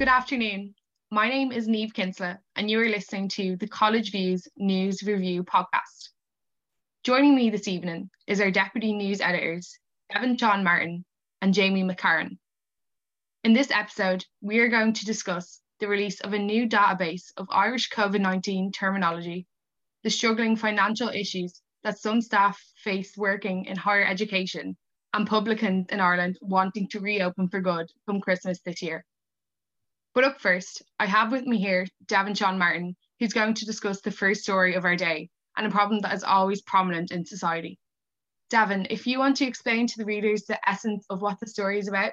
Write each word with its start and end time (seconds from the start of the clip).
Good 0.00 0.08
afternoon. 0.08 0.74
My 1.10 1.28
name 1.28 1.52
is 1.52 1.68
Neve 1.68 1.92
Kinsella, 1.92 2.38
and 2.56 2.70
you 2.70 2.80
are 2.80 2.88
listening 2.88 3.28
to 3.36 3.56
the 3.56 3.68
College 3.68 4.12
Views 4.12 4.48
News 4.56 5.02
Review 5.02 5.44
podcast. 5.44 6.08
Joining 7.04 7.34
me 7.34 7.50
this 7.50 7.68
evening 7.68 8.08
is 8.26 8.40
our 8.40 8.50
Deputy 8.50 8.94
News 8.94 9.20
Editors, 9.20 9.78
Devon 10.10 10.38
John 10.38 10.64
Martin 10.64 11.04
and 11.42 11.52
Jamie 11.52 11.82
McCarran. 11.82 12.38
In 13.44 13.52
this 13.52 13.70
episode, 13.70 14.24
we 14.40 14.60
are 14.60 14.70
going 14.70 14.94
to 14.94 15.04
discuss 15.04 15.60
the 15.80 15.88
release 15.88 16.18
of 16.22 16.32
a 16.32 16.38
new 16.38 16.66
database 16.66 17.30
of 17.36 17.46
Irish 17.50 17.90
COVID 17.90 18.22
19 18.22 18.72
terminology, 18.72 19.46
the 20.02 20.08
struggling 20.08 20.56
financial 20.56 21.10
issues 21.10 21.60
that 21.84 21.98
some 21.98 22.22
staff 22.22 22.58
face 22.82 23.18
working 23.18 23.66
in 23.66 23.76
higher 23.76 24.06
education, 24.06 24.78
and 25.12 25.26
publicans 25.26 25.88
in 25.90 26.00
Ireland 26.00 26.38
wanting 26.40 26.88
to 26.88 27.00
reopen 27.00 27.48
for 27.48 27.60
good 27.60 27.90
come 28.06 28.22
Christmas 28.22 28.60
this 28.62 28.80
year. 28.80 29.04
But 30.14 30.24
up 30.24 30.40
first, 30.40 30.82
I 30.98 31.06
have 31.06 31.30
with 31.30 31.46
me 31.46 31.58
here 31.58 31.86
Devon 32.06 32.34
Sean 32.34 32.58
Martin, 32.58 32.96
who's 33.18 33.32
going 33.32 33.54
to 33.54 33.66
discuss 33.66 34.00
the 34.00 34.10
first 34.10 34.42
story 34.42 34.74
of 34.74 34.84
our 34.84 34.96
day 34.96 35.30
and 35.56 35.66
a 35.66 35.70
problem 35.70 36.00
that 36.00 36.14
is 36.14 36.24
always 36.24 36.62
prominent 36.62 37.12
in 37.12 37.24
society. 37.24 37.78
Devon, 38.50 38.86
if 38.90 39.06
you 39.06 39.18
want 39.18 39.36
to 39.36 39.46
explain 39.46 39.86
to 39.86 39.98
the 39.98 40.04
readers 40.04 40.44
the 40.44 40.58
essence 40.68 41.06
of 41.10 41.22
what 41.22 41.38
the 41.38 41.46
story 41.46 41.78
is 41.78 41.86
about. 41.86 42.12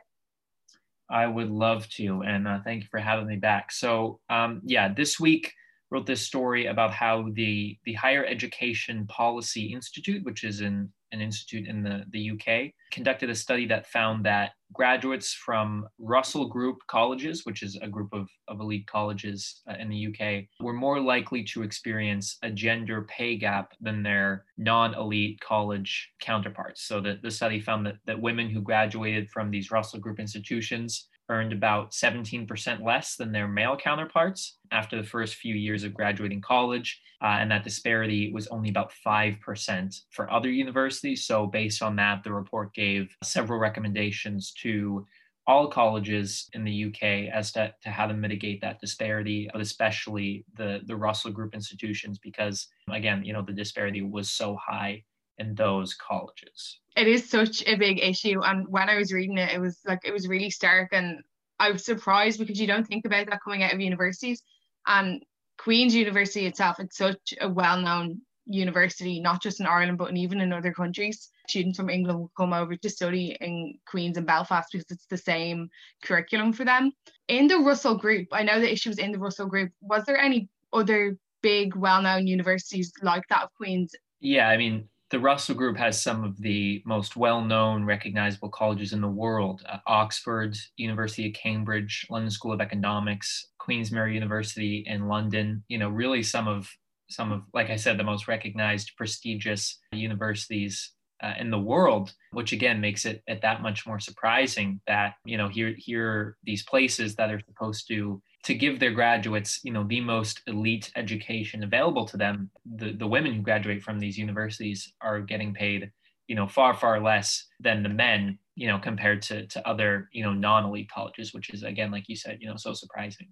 I 1.09 1.25
would 1.25 1.49
love 1.49 1.87
to, 1.91 2.21
and 2.21 2.47
uh, 2.47 2.59
thank 2.63 2.83
you 2.83 2.89
for 2.91 2.99
having 2.99 3.27
me 3.27 3.37
back. 3.37 3.71
So, 3.71 4.19
um, 4.29 4.61
yeah, 4.65 4.93
this 4.93 5.19
week 5.19 5.53
wrote 5.89 6.05
this 6.05 6.21
story 6.21 6.65
about 6.65 6.91
how 6.91 7.29
the 7.33 7.77
the 7.85 7.93
Higher 7.93 8.25
Education 8.25 9.07
Policy 9.07 9.73
Institute, 9.73 10.25
which 10.25 10.43
is 10.43 10.61
in 10.61 10.91
an 11.11 11.21
institute 11.21 11.67
in 11.67 11.83
the, 11.83 12.03
the 12.11 12.31
UK, 12.31 12.71
conducted 12.91 13.29
a 13.29 13.35
study 13.35 13.65
that 13.67 13.87
found 13.87 14.25
that 14.25 14.51
graduates 14.73 15.33
from 15.33 15.87
Russell 15.99 16.47
Group 16.47 16.77
colleges, 16.87 17.45
which 17.45 17.63
is 17.63 17.77
a 17.81 17.87
group 17.87 18.09
of, 18.13 18.27
of 18.47 18.59
elite 18.59 18.87
colleges 18.87 19.61
uh, 19.69 19.75
in 19.79 19.89
the 19.89 20.07
UK, 20.07 20.45
were 20.59 20.73
more 20.73 20.99
likely 20.99 21.43
to 21.45 21.63
experience 21.63 22.37
a 22.43 22.49
gender 22.49 23.03
pay 23.03 23.37
gap 23.37 23.71
than 23.79 24.03
their 24.03 24.45
non 24.57 24.93
elite 24.95 25.39
college 25.39 26.09
counterparts. 26.19 26.83
So 26.83 26.99
the, 26.99 27.19
the 27.21 27.31
study 27.31 27.59
found 27.59 27.85
that, 27.85 27.95
that 28.05 28.21
women 28.21 28.49
who 28.49 28.61
graduated 28.61 29.29
from 29.29 29.49
these 29.49 29.71
Russell 29.71 29.99
Group 29.99 30.19
institutions 30.19 31.07
earned 31.29 31.53
about 31.53 31.91
17% 31.91 32.83
less 32.83 33.15
than 33.15 33.31
their 33.31 33.47
male 33.47 33.75
counterparts 33.75 34.57
after 34.71 34.95
the 34.95 35.07
first 35.07 35.35
few 35.35 35.55
years 35.55 35.83
of 35.83 35.93
graduating 35.93 36.41
college. 36.41 37.01
Uh, 37.21 37.37
and 37.39 37.49
that 37.51 37.63
disparity 37.63 38.31
was 38.31 38.47
only 38.47 38.69
about 38.69 38.91
5% 39.05 40.01
for 40.11 40.31
other 40.31 40.49
universities. 40.51 41.25
So, 41.25 41.47
based 41.47 41.81
on 41.81 41.95
that, 41.95 42.23
the 42.23 42.31
report 42.31 42.73
gave 42.73 43.15
several 43.23 43.59
recommendations 43.59 44.53
to 44.61 45.05
all 45.47 45.67
colleges 45.69 46.49
in 46.53 46.63
the 46.65 46.85
UK 46.85 47.33
as 47.33 47.51
to, 47.53 47.73
to 47.81 47.89
how 47.89 48.05
to 48.05 48.13
mitigate 48.13 48.59
that 48.61 48.79
disparity, 48.79 49.49
but 49.53 49.61
especially 49.61 50.45
the, 50.55 50.81
the 50.85 50.95
Russell 50.95 51.31
Group 51.31 51.55
institutions, 51.55 52.19
because 52.19 52.67
again, 52.91 53.23
you 53.23 53.31
know, 53.31 53.41
the 53.41 53.53
disparity 53.53 54.01
was 54.01 54.29
so 54.29 54.57
high 54.57 55.03
in 55.37 55.55
those 55.55 55.93
colleges. 55.93 56.79
It 56.95 57.07
is 57.07 57.29
such 57.29 57.63
a 57.67 57.75
big 57.75 57.99
issue. 57.99 58.41
And 58.43 58.67
when 58.67 58.89
I 58.89 58.97
was 58.97 59.13
reading 59.13 59.37
it, 59.37 59.53
it 59.53 59.59
was 59.59 59.79
like, 59.85 59.99
it 60.03 60.11
was 60.11 60.27
really 60.27 60.49
stark. 60.49 60.89
And 60.91 61.21
I 61.59 61.71
was 61.71 61.85
surprised 61.85 62.39
because 62.39 62.59
you 62.59 62.67
don't 62.67 62.87
think 62.87 63.05
about 63.05 63.27
that 63.29 63.43
coming 63.43 63.63
out 63.63 63.73
of 63.73 63.79
universities. 63.79 64.41
And 64.87 65.23
Queen's 65.57 65.95
University 65.95 66.45
itself, 66.45 66.79
it's 66.79 66.97
such 66.97 67.33
a 67.39 67.49
well 67.49 67.79
known 67.79 68.21
university, 68.45 69.19
not 69.19 69.41
just 69.41 69.59
in 69.59 69.65
Ireland, 69.65 69.97
but 69.97 70.15
even 70.15 70.41
in 70.41 70.53
other 70.53 70.73
countries. 70.73 71.29
Students 71.47 71.77
from 71.77 71.89
England 71.89 72.19
will 72.19 72.31
come 72.37 72.53
over 72.53 72.75
to 72.75 72.89
study 72.89 73.37
in 73.41 73.77
Queen's 73.85 74.17
and 74.17 74.25
Belfast 74.25 74.69
because 74.71 74.89
it's 74.89 75.05
the 75.07 75.17
same 75.17 75.69
curriculum 76.03 76.53
for 76.53 76.65
them. 76.65 76.91
In 77.27 77.47
the 77.47 77.59
Russell 77.59 77.97
Group, 77.97 78.27
I 78.31 78.43
know 78.43 78.59
the 78.59 78.71
issue 78.71 78.89
was 78.89 78.99
in 78.99 79.11
the 79.11 79.19
Russell 79.19 79.47
Group. 79.47 79.71
Was 79.81 80.03
there 80.05 80.17
any 80.17 80.49
other 80.73 81.17
big, 81.41 81.75
well 81.75 82.01
known 82.01 82.27
universities 82.27 82.91
like 83.01 83.23
that 83.29 83.43
of 83.43 83.53
Queen's? 83.55 83.93
Yeah, 84.19 84.49
I 84.49 84.57
mean, 84.57 84.87
the 85.09 85.19
Russell 85.19 85.55
Group 85.55 85.77
has 85.77 86.01
some 86.01 86.23
of 86.23 86.37
the 86.41 86.81
most 86.85 87.15
well-known, 87.15 87.85
recognizable 87.85 88.49
colleges 88.49 88.93
in 88.93 89.01
the 89.01 89.07
world: 89.07 89.63
uh, 89.69 89.77
Oxford, 89.87 90.55
University 90.75 91.27
of 91.27 91.33
Cambridge, 91.33 92.05
London 92.09 92.31
School 92.31 92.53
of 92.53 92.61
Economics, 92.61 93.47
Queen's 93.57 93.91
Mary 93.91 94.13
University 94.13 94.83
in 94.87 95.07
London. 95.07 95.63
You 95.67 95.77
know, 95.77 95.89
really 95.89 96.23
some 96.23 96.47
of 96.47 96.69
some 97.09 97.31
of, 97.31 97.43
like 97.53 97.69
I 97.69 97.77
said, 97.77 97.97
the 97.97 98.03
most 98.03 98.27
recognized, 98.27 98.91
prestigious 98.97 99.79
universities 99.93 100.91
uh, 101.23 101.33
in 101.39 101.49
the 101.49 101.59
world, 101.59 102.13
which 102.31 102.51
again 102.51 102.81
makes 102.81 103.05
it, 103.05 103.23
it 103.27 103.41
that 103.41 103.61
much 103.61 103.87
more 103.87 103.99
surprising 103.99 104.81
that 104.87 105.13
you 105.25 105.37
know 105.37 105.47
here 105.47 105.73
here 105.77 106.37
these 106.43 106.63
places 106.63 107.15
that 107.15 107.31
are 107.31 107.41
supposed 107.47 107.87
to 107.87 108.21
to 108.47 108.55
give 108.55 108.79
their 108.79 108.91
graduates, 108.91 109.59
you 109.63 109.73
know, 109.73 109.83
the 109.83 109.99
most 109.99 110.39
elite 110.47 110.89
education 110.95 111.65
available 111.65 112.05
to 112.05 112.15
them, 112.15 112.49
the, 112.77 112.93
the 112.93 113.05
women 113.05 113.33
who 113.33 113.41
graduate 113.41 113.83
from 113.83 113.99
these 113.99 114.17
universities 114.17 114.93
are 115.01 115.19
getting 115.19 115.53
paid, 115.53 115.91
you 116.29 116.35
know, 116.35 116.47
far, 116.47 116.73
far 116.73 117.01
less 117.01 117.45
than 117.59 117.83
the 117.83 117.89
men, 117.89 118.39
you 118.55 118.65
know, 118.65 118.79
compared 118.79 119.21
to, 119.21 119.45
to 119.47 119.67
other, 119.67 120.07
you 120.13 120.23
know, 120.23 120.31
non-elite 120.31 120.89
colleges, 120.89 121.33
which 121.33 121.49
is 121.49 121.63
again, 121.63 121.91
like 121.91 122.05
you 122.07 122.15
said, 122.15 122.37
you 122.39 122.47
know, 122.47 122.55
so 122.55 122.71
surprising. 122.71 123.27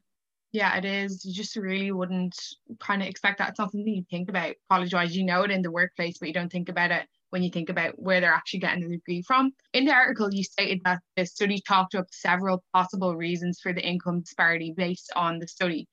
Yeah, 0.51 0.75
it 0.75 0.83
is. 0.83 1.23
You 1.23 1.33
just 1.33 1.55
really 1.55 1.93
wouldn't 1.93 2.37
kind 2.81 3.01
of 3.01 3.07
expect 3.07 3.37
that. 3.37 3.51
It's 3.51 3.59
not 3.59 3.71
something 3.71 3.87
you 3.87 4.03
think 4.11 4.27
about 4.27 4.55
college 4.69 4.93
wise. 4.93 5.15
You 5.15 5.23
know 5.23 5.43
it 5.43 5.51
in 5.51 5.61
the 5.61 5.71
workplace, 5.71 6.17
but 6.17 6.27
you 6.27 6.33
don't 6.33 6.51
think 6.51 6.67
about 6.67 6.91
it 6.91 7.07
when 7.35 7.43
you 7.43 7.49
think 7.49 7.69
about 7.69 7.99
where 7.99 8.21
they're 8.21 8.31
actually 8.31 8.61
getting 8.61 8.81
the 8.81 8.95
degree 8.95 9.21
from. 9.21 9.51
In 9.73 9.83
the 9.83 9.91
article, 9.91 10.33
you 10.33 10.41
stated 10.41 10.79
that 10.85 11.01
the 11.17 11.25
study 11.25 11.61
talked 11.67 11.93
up 11.93 12.05
several 12.09 12.63
possible 12.73 13.13
reasons 13.17 13.59
for 13.61 13.73
the 13.73 13.85
income 13.85 14.21
disparity 14.21 14.73
based 14.77 15.11
on 15.17 15.39
the 15.39 15.47
study. 15.49 15.85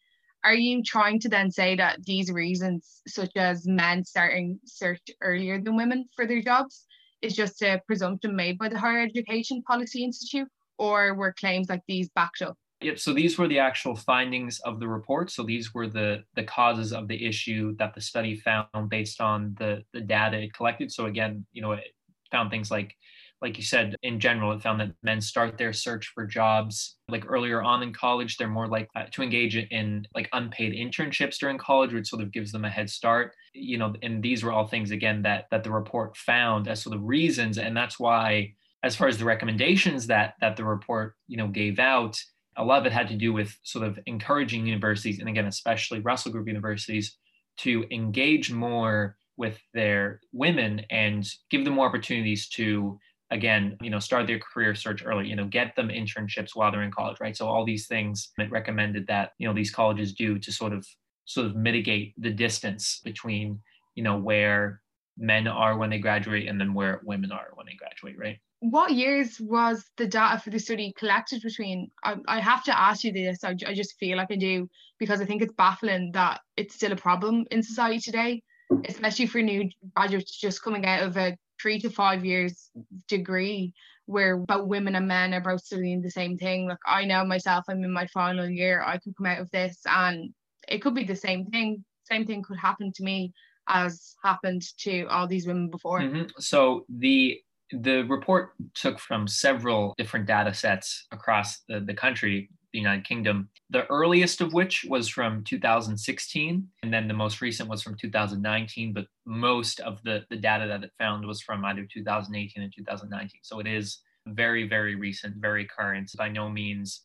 Are 0.44 0.54
you 0.54 0.84
trying 0.84 1.18
to 1.18 1.28
then 1.28 1.50
say 1.50 1.74
that 1.74 2.04
these 2.04 2.30
reasons, 2.30 3.02
such 3.08 3.32
as 3.34 3.66
men 3.66 4.04
starting 4.04 4.60
search 4.66 5.02
earlier 5.20 5.60
than 5.60 5.74
women 5.74 6.08
for 6.14 6.28
their 6.28 6.42
jobs, 6.42 6.86
is 7.22 7.34
just 7.34 7.60
a 7.62 7.82
presumption 7.88 8.36
made 8.36 8.56
by 8.56 8.68
the 8.68 8.78
Higher 8.78 9.00
Education 9.00 9.62
Policy 9.62 10.04
Institute, 10.04 10.46
or 10.78 11.14
were 11.14 11.32
claims 11.32 11.68
like 11.68 11.82
these 11.88 12.08
backed 12.14 12.42
up? 12.42 12.56
Yep. 12.82 12.98
So 12.98 13.12
these 13.12 13.38
were 13.38 13.48
the 13.48 13.58
actual 13.58 13.94
findings 13.94 14.58
of 14.60 14.80
the 14.80 14.88
report. 14.88 15.30
So 15.30 15.42
these 15.44 15.72
were 15.74 15.88
the 15.88 16.24
the 16.34 16.44
causes 16.44 16.92
of 16.92 17.08
the 17.08 17.24
issue 17.26 17.76
that 17.76 17.94
the 17.94 18.00
study 18.00 18.36
found 18.36 18.88
based 18.88 19.20
on 19.20 19.54
the 19.58 19.84
the 19.92 20.00
data 20.00 20.38
it 20.38 20.54
collected. 20.54 20.92
So 20.92 21.06
again, 21.06 21.46
you 21.52 21.62
know, 21.62 21.72
it 21.72 21.94
found 22.30 22.50
things 22.50 22.70
like 22.70 22.96
like 23.40 23.56
you 23.56 23.64
said, 23.64 23.96
in 24.04 24.20
general, 24.20 24.52
it 24.52 24.62
found 24.62 24.80
that 24.80 24.92
men 25.02 25.20
start 25.20 25.58
their 25.58 25.72
search 25.72 26.12
for 26.14 26.24
jobs 26.24 26.96
like 27.08 27.24
earlier 27.26 27.60
on 27.60 27.82
in 27.82 27.92
college. 27.92 28.36
They're 28.36 28.46
more 28.48 28.68
likely 28.68 28.88
uh, 28.94 29.06
to 29.10 29.22
engage 29.22 29.56
in 29.56 30.06
like 30.14 30.28
unpaid 30.32 30.72
internships 30.74 31.38
during 31.38 31.58
college, 31.58 31.92
which 31.92 32.08
sort 32.08 32.22
of 32.22 32.30
gives 32.32 32.52
them 32.52 32.64
a 32.64 32.70
head 32.70 32.88
start. 32.88 33.32
You 33.52 33.78
know, 33.78 33.94
and 34.02 34.22
these 34.22 34.44
were 34.44 34.52
all 34.52 34.66
things 34.66 34.92
again 34.92 35.22
that 35.22 35.46
that 35.50 35.64
the 35.64 35.72
report 35.72 36.16
found 36.16 36.68
as 36.68 36.82
sort 36.82 36.96
of 36.96 37.02
reasons, 37.02 37.58
and 37.58 37.76
that's 37.76 37.98
why, 37.98 38.54
as 38.84 38.94
far 38.96 39.08
as 39.08 39.18
the 39.18 39.24
recommendations 39.24 40.06
that 40.06 40.34
that 40.40 40.56
the 40.56 40.64
report 40.64 41.14
you 41.26 41.36
know 41.36 41.48
gave 41.48 41.78
out, 41.80 42.16
a 42.56 42.64
lot 42.64 42.80
of 42.80 42.86
it 42.86 42.92
had 42.92 43.08
to 43.08 43.16
do 43.16 43.32
with 43.32 43.56
sort 43.62 43.86
of 43.86 43.98
encouraging 44.06 44.66
universities, 44.66 45.20
and 45.20 45.28
again, 45.28 45.46
especially 45.46 46.00
Russell 46.00 46.32
Group 46.32 46.48
universities, 46.48 47.16
to 47.58 47.84
engage 47.90 48.52
more 48.52 49.16
with 49.36 49.58
their 49.72 50.20
women 50.32 50.82
and 50.90 51.26
give 51.50 51.64
them 51.64 51.74
more 51.74 51.86
opportunities 51.86 52.48
to 52.48 52.98
again 53.30 53.78
you 53.80 53.88
know 53.88 53.98
start 53.98 54.26
their 54.26 54.38
career 54.38 54.74
search 54.74 55.02
early 55.06 55.26
you 55.26 55.34
know 55.34 55.46
get 55.46 55.74
them 55.74 55.88
internships 55.88 56.50
while 56.54 56.70
they're 56.70 56.82
in 56.82 56.90
college 56.90 57.16
right? 57.20 57.36
So 57.36 57.48
all 57.48 57.64
these 57.64 57.86
things 57.86 58.30
it 58.38 58.50
recommended 58.50 59.06
that 59.06 59.32
you 59.38 59.48
know 59.48 59.54
these 59.54 59.70
colleges 59.70 60.12
do 60.12 60.38
to 60.38 60.52
sort 60.52 60.72
of 60.72 60.86
sort 61.24 61.46
of 61.46 61.56
mitigate 61.56 62.14
the 62.18 62.30
distance 62.30 63.00
between 63.02 63.58
you 63.94 64.02
know 64.02 64.18
where 64.18 64.82
men 65.16 65.46
are 65.46 65.78
when 65.78 65.90
they 65.90 65.98
graduate 65.98 66.48
and 66.48 66.60
then 66.60 66.74
where 66.74 67.00
women 67.04 67.32
are 67.32 67.48
when 67.54 67.66
they 67.66 67.74
graduate 67.74 68.18
right 68.18 68.38
what 68.62 68.92
years 68.92 69.40
was 69.40 69.84
the 69.96 70.06
data 70.06 70.40
for 70.40 70.50
the 70.50 70.58
study 70.60 70.94
collected 70.96 71.42
between? 71.42 71.90
I, 72.04 72.14
I 72.28 72.38
have 72.38 72.62
to 72.64 72.78
ask 72.78 73.02
you 73.02 73.12
this. 73.12 73.42
I, 73.42 73.56
I 73.66 73.74
just 73.74 73.98
feel 73.98 74.16
like 74.16 74.30
I 74.30 74.36
do 74.36 74.68
because 75.00 75.20
I 75.20 75.24
think 75.24 75.42
it's 75.42 75.52
baffling 75.54 76.12
that 76.12 76.40
it's 76.56 76.76
still 76.76 76.92
a 76.92 76.96
problem 76.96 77.44
in 77.50 77.60
society 77.64 77.98
today, 77.98 78.40
especially 78.86 79.26
for 79.26 79.42
new 79.42 79.68
graduates 79.96 80.38
just 80.38 80.62
coming 80.62 80.86
out 80.86 81.02
of 81.02 81.16
a 81.16 81.36
three 81.60 81.80
to 81.80 81.90
five 81.90 82.24
years 82.24 82.70
degree 83.08 83.74
where 84.06 84.36
both 84.36 84.68
women 84.68 84.94
and 84.94 85.08
men 85.08 85.34
are 85.34 85.40
both 85.40 85.62
studying 85.64 86.00
the 86.00 86.10
same 86.10 86.38
thing. 86.38 86.68
Like 86.68 86.78
I 86.86 87.04
know 87.04 87.24
myself, 87.24 87.64
I'm 87.68 87.82
in 87.82 87.92
my 87.92 88.06
final 88.06 88.48
year. 88.48 88.80
I 88.86 88.98
could 88.98 89.16
come 89.16 89.26
out 89.26 89.40
of 89.40 89.50
this 89.50 89.80
and 89.86 90.32
it 90.68 90.78
could 90.78 90.94
be 90.94 91.04
the 91.04 91.16
same 91.16 91.46
thing. 91.46 91.84
Same 92.04 92.26
thing 92.26 92.44
could 92.44 92.58
happen 92.58 92.92
to 92.94 93.02
me 93.02 93.32
as 93.68 94.14
happened 94.22 94.62
to 94.78 95.06
all 95.06 95.26
these 95.26 95.48
women 95.48 95.68
before. 95.68 96.00
Mm-hmm. 96.00 96.28
So 96.38 96.84
the 96.88 97.40
the 97.72 98.02
report 98.02 98.52
took 98.74 98.98
from 98.98 99.26
several 99.26 99.94
different 99.96 100.26
data 100.26 100.54
sets 100.54 101.06
across 101.12 101.62
the, 101.68 101.80
the 101.80 101.94
country, 101.94 102.50
the 102.72 102.78
United 102.78 103.04
Kingdom, 103.04 103.48
the 103.70 103.86
earliest 103.86 104.40
of 104.40 104.52
which 104.52 104.84
was 104.88 105.08
from 105.08 105.44
2016, 105.44 106.68
and 106.82 106.92
then 106.92 107.08
the 107.08 107.14
most 107.14 107.40
recent 107.40 107.68
was 107.68 107.82
from 107.82 107.96
2019, 107.96 108.92
but 108.92 109.06
most 109.26 109.80
of 109.80 110.02
the, 110.04 110.24
the 110.30 110.36
data 110.36 110.66
that 110.66 110.84
it 110.84 110.92
found 110.98 111.26
was 111.26 111.42
from 111.42 111.64
either 111.64 111.86
2018 111.92 112.62
and 112.62 112.72
2019. 112.74 113.40
So 113.42 113.60
it 113.60 113.66
is 113.66 113.98
very, 114.26 114.68
very 114.68 114.94
recent, 114.94 115.36
very 115.36 115.66
current. 115.66 116.10
By 116.16 116.28
no 116.28 116.48
means 116.48 117.02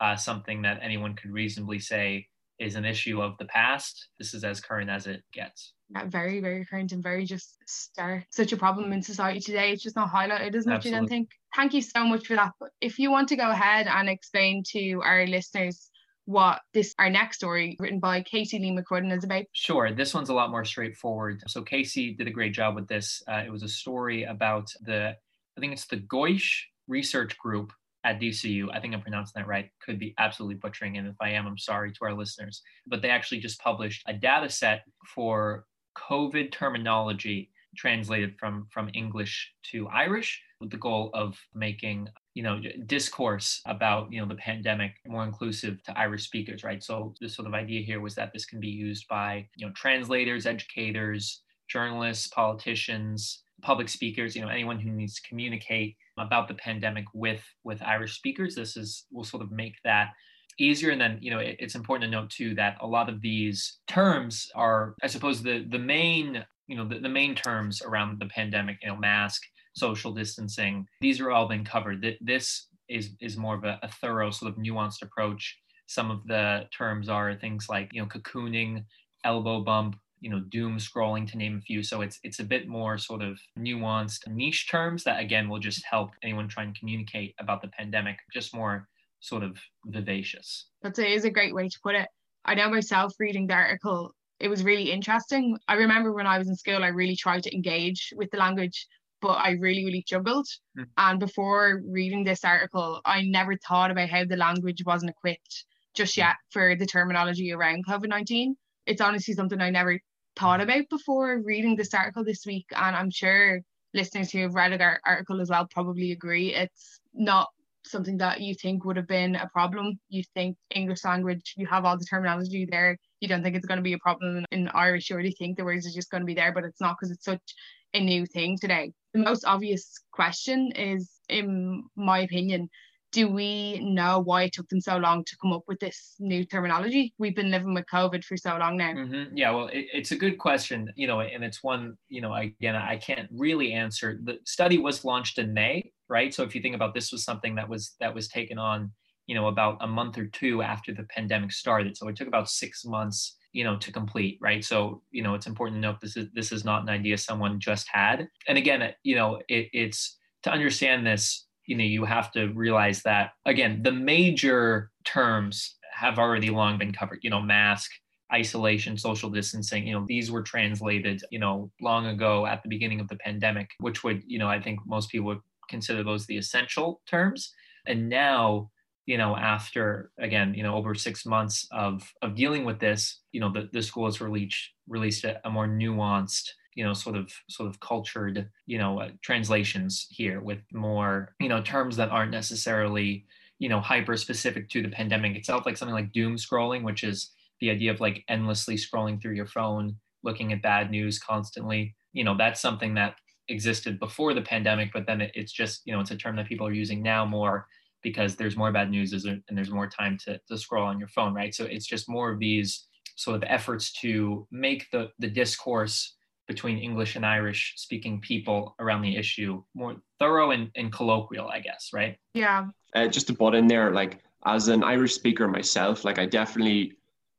uh, 0.00 0.16
something 0.16 0.62
that 0.62 0.78
anyone 0.82 1.14
could 1.14 1.30
reasonably 1.30 1.78
say 1.78 2.26
is 2.58 2.74
an 2.74 2.84
issue 2.84 3.20
of 3.20 3.36
the 3.38 3.44
past. 3.46 4.08
This 4.18 4.34
is 4.34 4.44
as 4.44 4.60
current 4.60 4.90
as 4.90 5.06
it 5.06 5.22
gets. 5.32 5.74
Yeah, 5.90 6.04
very, 6.06 6.40
very 6.40 6.64
current 6.64 6.92
and 6.92 7.02
very 7.02 7.24
just 7.24 7.56
start 7.66 8.24
such 8.30 8.52
a 8.52 8.56
problem 8.56 8.92
in 8.92 9.02
society 9.02 9.40
today. 9.40 9.72
It's 9.72 9.82
just 9.82 9.94
not 9.94 10.10
highlighted 10.10 10.54
as 10.54 10.66
much. 10.66 10.86
I 10.86 10.90
don't 10.90 11.06
think. 11.06 11.30
Thank 11.54 11.74
you 11.74 11.82
so 11.82 12.04
much 12.04 12.26
for 12.26 12.34
that. 12.34 12.52
But 12.58 12.70
if 12.80 12.98
you 12.98 13.10
want 13.10 13.28
to 13.28 13.36
go 13.36 13.50
ahead 13.50 13.86
and 13.86 14.08
explain 14.08 14.64
to 14.72 15.00
our 15.02 15.26
listeners 15.26 15.90
what 16.26 16.60
this 16.74 16.92
our 16.98 17.08
next 17.08 17.36
story 17.36 17.76
written 17.78 18.00
by 18.00 18.20
Casey 18.20 18.58
Lee 18.58 18.76
McCrudden 18.76 19.16
is 19.16 19.24
about? 19.24 19.44
Sure. 19.52 19.92
This 19.92 20.12
one's 20.12 20.28
a 20.28 20.34
lot 20.34 20.50
more 20.50 20.64
straightforward. 20.64 21.42
So 21.46 21.62
Casey 21.62 22.12
did 22.14 22.26
a 22.26 22.32
great 22.32 22.52
job 22.52 22.74
with 22.74 22.88
this. 22.88 23.22
Uh, 23.28 23.42
it 23.46 23.50
was 23.50 23.62
a 23.62 23.68
story 23.68 24.24
about 24.24 24.68
the 24.82 25.14
I 25.56 25.60
think 25.60 25.72
it's 25.72 25.86
the 25.86 25.96
Gaois 25.96 26.42
Research 26.88 27.38
Group 27.38 27.72
at 28.04 28.20
DCU. 28.20 28.68
I 28.72 28.80
think 28.80 28.92
I'm 28.92 29.00
pronouncing 29.00 29.40
that 29.40 29.48
right. 29.48 29.70
Could 29.84 29.98
be 29.98 30.14
absolutely 30.18 30.56
butchering 30.56 30.96
it. 30.96 31.06
If 31.06 31.16
I 31.20 31.30
am, 31.30 31.46
I'm 31.46 31.58
sorry 31.58 31.92
to 31.92 31.98
our 32.02 32.14
listeners. 32.14 32.62
But 32.86 33.02
they 33.02 33.10
actually 33.10 33.38
just 33.38 33.60
published 33.60 34.02
a 34.06 34.12
data 34.12 34.50
set 34.50 34.82
for 35.14 35.64
COVID 35.96 36.52
terminology 36.52 37.50
translated 37.76 38.34
from 38.38 38.66
from 38.70 38.90
English 38.94 39.52
to 39.70 39.88
Irish 39.88 40.42
with 40.60 40.70
the 40.70 40.76
goal 40.76 41.10
of 41.12 41.38
making 41.54 42.08
you 42.34 42.42
know 42.42 42.60
discourse 42.86 43.60
about 43.66 44.12
you 44.12 44.20
know 44.20 44.26
the 44.26 44.36
pandemic 44.36 44.92
more 45.06 45.24
inclusive 45.24 45.82
to 45.84 45.98
irish 45.98 46.24
speakers 46.24 46.64
right? 46.64 46.82
So 46.82 47.14
the 47.20 47.28
sort 47.28 47.48
of 47.48 47.54
idea 47.54 47.82
here 47.82 48.00
was 48.00 48.14
that 48.14 48.32
this 48.32 48.46
can 48.46 48.60
be 48.60 48.68
used 48.68 49.06
by 49.08 49.46
you 49.56 49.66
know 49.66 49.72
translators 49.74 50.46
educators 50.46 51.42
journalists 51.68 52.28
politicians 52.28 53.42
public 53.62 53.88
speakers 53.88 54.36
you 54.36 54.42
know 54.42 54.48
anyone 54.48 54.78
who 54.78 54.90
needs 54.90 55.14
to 55.14 55.28
communicate 55.28 55.96
about 56.18 56.48
the 56.48 56.54
pandemic 56.54 57.04
with 57.12 57.42
with 57.64 57.82
irish 57.82 58.16
speakers. 58.16 58.54
This 58.54 58.76
is 58.76 59.04
will 59.10 59.24
sort 59.24 59.42
of 59.42 59.50
make 59.50 59.76
that 59.84 60.10
easier 60.58 60.90
and 60.90 61.00
then 61.00 61.18
you 61.20 61.30
know 61.30 61.38
it, 61.38 61.56
it's 61.58 61.74
important 61.74 62.10
to 62.10 62.16
note 62.16 62.30
too 62.30 62.54
that 62.54 62.76
a 62.80 62.86
lot 62.86 63.08
of 63.08 63.20
these 63.20 63.78
terms 63.86 64.50
are 64.54 64.94
i 65.02 65.06
suppose 65.06 65.42
the 65.42 65.66
the 65.68 65.78
main 65.78 66.44
you 66.66 66.76
know 66.76 66.88
the, 66.88 66.98
the 66.98 67.08
main 67.08 67.34
terms 67.34 67.82
around 67.82 68.18
the 68.18 68.26
pandemic 68.26 68.78
you 68.82 68.88
know 68.88 68.96
mask 68.96 69.42
social 69.76 70.12
distancing. 70.12 70.86
These 71.00 71.20
are 71.20 71.30
all 71.30 71.46
been 71.46 71.64
covered. 71.64 72.02
That 72.02 72.16
This 72.20 72.68
is 72.88 73.10
is 73.20 73.36
more 73.36 73.54
of 73.54 73.64
a, 73.64 73.78
a 73.82 73.88
thorough 73.88 74.30
sort 74.30 74.52
of 74.52 74.58
nuanced 74.58 75.02
approach. 75.02 75.56
Some 75.86 76.10
of 76.10 76.26
the 76.26 76.66
terms 76.76 77.08
are 77.08 77.34
things 77.34 77.68
like 77.68 77.90
you 77.92 78.00
know 78.00 78.08
cocooning, 78.08 78.84
elbow 79.24 79.60
bump, 79.60 79.96
you 80.20 80.30
know 80.30 80.40
doom 80.48 80.78
scrolling 80.78 81.30
to 81.30 81.36
name 81.36 81.58
a 81.58 81.60
few 81.60 81.82
so 81.82 82.00
it's 82.00 82.18
it's 82.22 82.40
a 82.40 82.44
bit 82.44 82.66
more 82.66 82.96
sort 82.96 83.22
of 83.22 83.38
nuanced 83.58 84.26
niche 84.28 84.66
terms 84.70 85.04
that 85.04 85.20
again 85.20 85.48
will 85.48 85.58
just 85.58 85.84
help 85.84 86.10
anyone 86.22 86.48
try 86.48 86.62
and 86.62 86.76
communicate 86.76 87.34
about 87.38 87.60
the 87.60 87.68
pandemic 87.68 88.16
just 88.32 88.54
more 88.54 88.88
sort 89.26 89.42
of 89.42 89.58
vivacious 89.86 90.66
that 90.82 90.98
is 90.98 91.24
a 91.24 91.30
great 91.30 91.54
way 91.54 91.68
to 91.68 91.78
put 91.82 91.94
it 91.94 92.08
i 92.44 92.54
know 92.54 92.70
myself 92.70 93.12
reading 93.18 93.46
the 93.46 93.54
article 93.54 94.12
it 94.38 94.48
was 94.48 94.62
really 94.62 94.90
interesting 94.90 95.58
i 95.68 95.74
remember 95.74 96.12
when 96.12 96.26
i 96.26 96.38
was 96.38 96.48
in 96.48 96.56
school 96.56 96.84
i 96.84 96.88
really 96.88 97.16
tried 97.16 97.42
to 97.42 97.54
engage 97.54 98.12
with 98.16 98.30
the 98.30 98.38
language 98.38 98.86
but 99.22 99.38
I 99.38 99.52
really, 99.52 99.84
really 99.84 100.04
struggled. 100.06 100.46
Mm. 100.78 100.84
And 100.98 101.20
before 101.20 101.82
reading 101.86 102.22
this 102.24 102.44
article, 102.44 103.00
I 103.04 103.22
never 103.22 103.56
thought 103.56 103.90
about 103.90 104.10
how 104.10 104.24
the 104.24 104.36
language 104.36 104.82
wasn't 104.84 105.10
equipped 105.10 105.64
just 105.94 106.14
hmm. 106.14 106.20
yet 106.20 106.36
for 106.50 106.76
the 106.76 106.86
terminology 106.86 107.52
around 107.52 107.86
COVID 107.86 108.08
19. 108.08 108.54
It's 108.86 109.00
honestly 109.00 109.34
something 109.34 109.60
I 109.60 109.70
never 109.70 109.98
thought 110.36 110.60
about 110.60 110.84
before 110.90 111.40
reading 111.42 111.74
this 111.74 111.94
article 111.94 112.24
this 112.24 112.44
week. 112.46 112.66
And 112.76 112.94
I'm 112.94 113.10
sure 113.10 113.60
listeners 113.94 114.30
who 114.30 114.40
have 114.40 114.54
read 114.54 114.80
our 114.80 115.00
article 115.04 115.40
as 115.40 115.48
well 115.48 115.66
probably 115.70 116.12
agree. 116.12 116.54
It's 116.54 117.00
not 117.14 117.48
something 117.90 118.18
that 118.18 118.40
you 118.40 118.54
think 118.54 118.84
would 118.84 118.96
have 118.96 119.06
been 119.06 119.36
a 119.36 119.48
problem. 119.48 119.98
You 120.08 120.22
think 120.34 120.56
English 120.74 121.04
language, 121.04 121.54
you 121.56 121.66
have 121.66 121.84
all 121.84 121.98
the 121.98 122.04
terminology 122.04 122.66
there. 122.70 122.98
You 123.20 123.28
don't 123.28 123.42
think 123.42 123.56
it's 123.56 123.66
going 123.66 123.78
to 123.78 123.82
be 123.82 123.94
a 123.94 123.98
problem 123.98 124.44
in 124.50 124.68
Irish. 124.68 125.08
You 125.08 125.14
already 125.14 125.32
think 125.32 125.56
the 125.56 125.64
words 125.64 125.86
are 125.86 125.90
just 125.90 126.10
going 126.10 126.22
to 126.22 126.26
be 126.26 126.34
there, 126.34 126.52
but 126.52 126.64
it's 126.64 126.80
not 126.80 126.96
because 126.98 127.10
it's 127.10 127.24
such 127.24 127.54
a 127.94 128.00
new 128.00 128.26
thing 128.26 128.58
today. 128.60 128.92
The 129.14 129.20
most 129.20 129.44
obvious 129.44 129.92
question 130.12 130.72
is, 130.72 131.10
in 131.28 131.84
my 131.96 132.20
opinion, 132.20 132.68
do 133.12 133.28
we 133.28 133.78
know 133.78 134.20
why 134.20 134.42
it 134.42 134.52
took 134.52 134.68
them 134.68 134.80
so 134.80 134.98
long 134.98 135.24
to 135.24 135.36
come 135.40 135.52
up 135.52 135.62
with 135.66 135.80
this 135.80 136.16
new 136.18 136.44
terminology? 136.44 137.14
We've 137.18 137.34
been 137.34 137.50
living 137.50 137.72
with 137.72 137.86
COVID 137.90 138.24
for 138.24 138.36
so 138.36 138.58
long 138.58 138.76
now. 138.76 138.92
Mm-hmm. 138.92 139.36
Yeah, 139.36 139.52
well, 139.52 139.68
it, 139.68 139.86
it's 139.92 140.10
a 140.10 140.16
good 140.16 140.38
question, 140.38 140.92
you 140.96 141.06
know, 141.06 141.20
and 141.20 141.42
it's 141.42 141.62
one, 141.62 141.96
you 142.08 142.20
know, 142.20 142.34
again, 142.34 142.76
I 142.76 142.96
can't 142.96 143.28
really 143.32 143.72
answer. 143.72 144.18
The 144.22 144.38
study 144.44 144.76
was 144.76 145.04
launched 145.04 145.38
in 145.38 145.54
May, 145.54 145.92
right? 146.08 146.32
So 146.32 146.42
if 146.42 146.54
you 146.54 146.62
think 146.62 146.74
about 146.74 146.94
this 146.94 147.12
was 147.12 147.24
something 147.24 147.54
that 147.56 147.68
was 147.68 147.94
that 148.00 148.14
was 148.14 148.28
taken 148.28 148.58
on, 148.58 148.92
you 149.26 149.34
know, 149.34 149.48
about 149.48 149.78
a 149.80 149.86
month 149.86 150.18
or 150.18 150.26
two 150.26 150.62
after 150.62 150.92
the 150.92 151.04
pandemic 151.04 151.52
started. 151.52 151.96
So 151.96 152.08
it 152.08 152.16
took 152.16 152.28
about 152.28 152.48
six 152.48 152.84
months 152.84 153.36
you 153.56 153.64
know 153.64 153.76
to 153.78 153.90
complete 153.90 154.38
right 154.42 154.62
so 154.62 155.02
you 155.10 155.22
know 155.22 155.34
it's 155.34 155.46
important 155.46 155.78
to 155.78 155.80
note 155.80 155.98
this 156.02 156.14
is 156.14 156.28
this 156.34 156.52
is 156.52 156.62
not 156.62 156.82
an 156.82 156.90
idea 156.90 157.16
someone 157.16 157.58
just 157.58 157.88
had 157.90 158.28
and 158.46 158.58
again 158.58 158.92
you 159.02 159.16
know 159.16 159.40
it, 159.48 159.68
it's 159.72 160.18
to 160.42 160.52
understand 160.52 161.06
this 161.06 161.46
you 161.64 161.74
know 161.74 161.82
you 161.82 162.04
have 162.04 162.30
to 162.30 162.48
realize 162.48 163.02
that 163.02 163.30
again 163.46 163.82
the 163.82 163.90
major 163.90 164.90
terms 165.04 165.76
have 165.90 166.18
already 166.18 166.50
long 166.50 166.76
been 166.76 166.92
covered 166.92 167.18
you 167.22 167.30
know 167.30 167.40
mask 167.40 167.90
isolation 168.30 168.98
social 168.98 169.30
distancing 169.30 169.86
you 169.86 169.94
know 169.94 170.04
these 170.06 170.30
were 170.30 170.42
translated 170.42 171.22
you 171.30 171.38
know 171.38 171.70
long 171.80 172.06
ago 172.06 172.44
at 172.44 172.62
the 172.62 172.68
beginning 172.68 173.00
of 173.00 173.08
the 173.08 173.16
pandemic 173.16 173.70
which 173.80 174.04
would 174.04 174.22
you 174.26 174.38
know 174.38 174.48
i 174.48 174.60
think 174.60 174.78
most 174.86 175.08
people 175.08 175.28
would 175.28 175.40
consider 175.68 176.02
those 176.02 176.26
the 176.26 176.36
essential 176.36 177.00
terms 177.06 177.52
and 177.86 178.08
now 178.08 178.70
you 179.06 179.16
know, 179.16 179.36
after 179.36 180.10
again, 180.18 180.52
you 180.54 180.64
know, 180.64 180.74
over 180.74 180.94
six 180.94 181.24
months 181.24 181.66
of 181.70 182.12
of 182.22 182.34
dealing 182.34 182.64
with 182.64 182.80
this, 182.80 183.20
you 183.32 183.40
know, 183.40 183.52
the, 183.52 183.68
the 183.72 183.82
school 183.82 184.04
has 184.06 184.20
released 184.20 184.70
released 184.88 185.24
a, 185.24 185.40
a 185.46 185.50
more 185.50 185.68
nuanced, 185.68 186.50
you 186.74 186.84
know, 186.84 186.92
sort 186.92 187.16
of 187.16 187.32
sort 187.48 187.68
of 187.68 187.78
cultured, 187.78 188.50
you 188.66 188.78
know, 188.78 189.00
uh, 189.00 189.10
translations 189.22 190.08
here 190.10 190.40
with 190.40 190.58
more, 190.72 191.34
you 191.40 191.48
know, 191.48 191.62
terms 191.62 191.96
that 191.96 192.10
aren't 192.10 192.32
necessarily, 192.32 193.24
you 193.60 193.68
know, 193.68 193.80
hyper 193.80 194.16
specific 194.16 194.68
to 194.70 194.82
the 194.82 194.88
pandemic 194.88 195.36
itself, 195.36 195.64
like 195.66 195.76
something 195.76 195.94
like 195.94 196.12
doom 196.12 196.34
scrolling, 196.36 196.82
which 196.82 197.04
is 197.04 197.30
the 197.60 197.70
idea 197.70 197.92
of 197.92 198.00
like 198.00 198.24
endlessly 198.28 198.74
scrolling 198.74 199.22
through 199.22 199.34
your 199.34 199.46
phone, 199.46 199.96
looking 200.24 200.52
at 200.52 200.62
bad 200.62 200.90
news 200.90 201.20
constantly. 201.20 201.94
You 202.12 202.24
know, 202.24 202.36
that's 202.36 202.60
something 202.60 202.94
that 202.94 203.14
existed 203.48 203.98
before 203.98 204.34
the 204.34 204.42
pandemic, 204.42 204.90
but 204.92 205.06
then 205.06 205.20
it, 205.20 205.32
it's 205.34 205.52
just, 205.52 205.82
you 205.84 205.92
know, 205.92 206.00
it's 206.00 206.10
a 206.10 206.16
term 206.16 206.36
that 206.36 206.46
people 206.46 206.66
are 206.66 206.72
using 206.72 207.02
now 207.02 207.24
more 207.24 207.66
because 208.02 208.36
there's 208.36 208.56
more 208.56 208.70
bad 208.70 208.90
news 208.90 209.12
and 209.24 209.42
there's 209.50 209.70
more 209.70 209.88
time 209.88 210.16
to, 210.24 210.38
to 210.48 210.56
scroll 210.56 210.86
on 210.86 210.98
your 210.98 211.08
phone, 211.08 211.34
right? 211.34 211.54
So 211.54 211.64
it's 211.64 211.86
just 211.86 212.08
more 212.08 212.30
of 212.30 212.38
these 212.38 212.86
sort 213.16 213.36
of 213.36 213.44
efforts 213.46 213.92
to 214.00 214.46
make 214.50 214.86
the, 214.92 215.10
the 215.18 215.28
discourse 215.28 216.14
between 216.46 216.78
English 216.78 217.16
and 217.16 217.26
Irish 217.26 217.74
speaking 217.76 218.20
people 218.20 218.76
around 218.78 219.02
the 219.02 219.16
issue 219.16 219.62
more 219.74 219.96
thorough 220.20 220.52
and, 220.52 220.70
and 220.76 220.92
colloquial, 220.92 221.48
I 221.48 221.60
guess, 221.60 221.90
right? 221.92 222.16
Yeah. 222.34 222.66
Uh, 222.94 223.08
just 223.08 223.26
to 223.28 223.32
butt 223.32 223.54
in 223.54 223.66
there, 223.66 223.92
like 223.92 224.22
as 224.44 224.68
an 224.68 224.84
Irish 224.84 225.14
speaker 225.14 225.48
myself, 225.48 226.04
like 226.04 226.18
I 226.18 226.26
definitely 226.26 226.92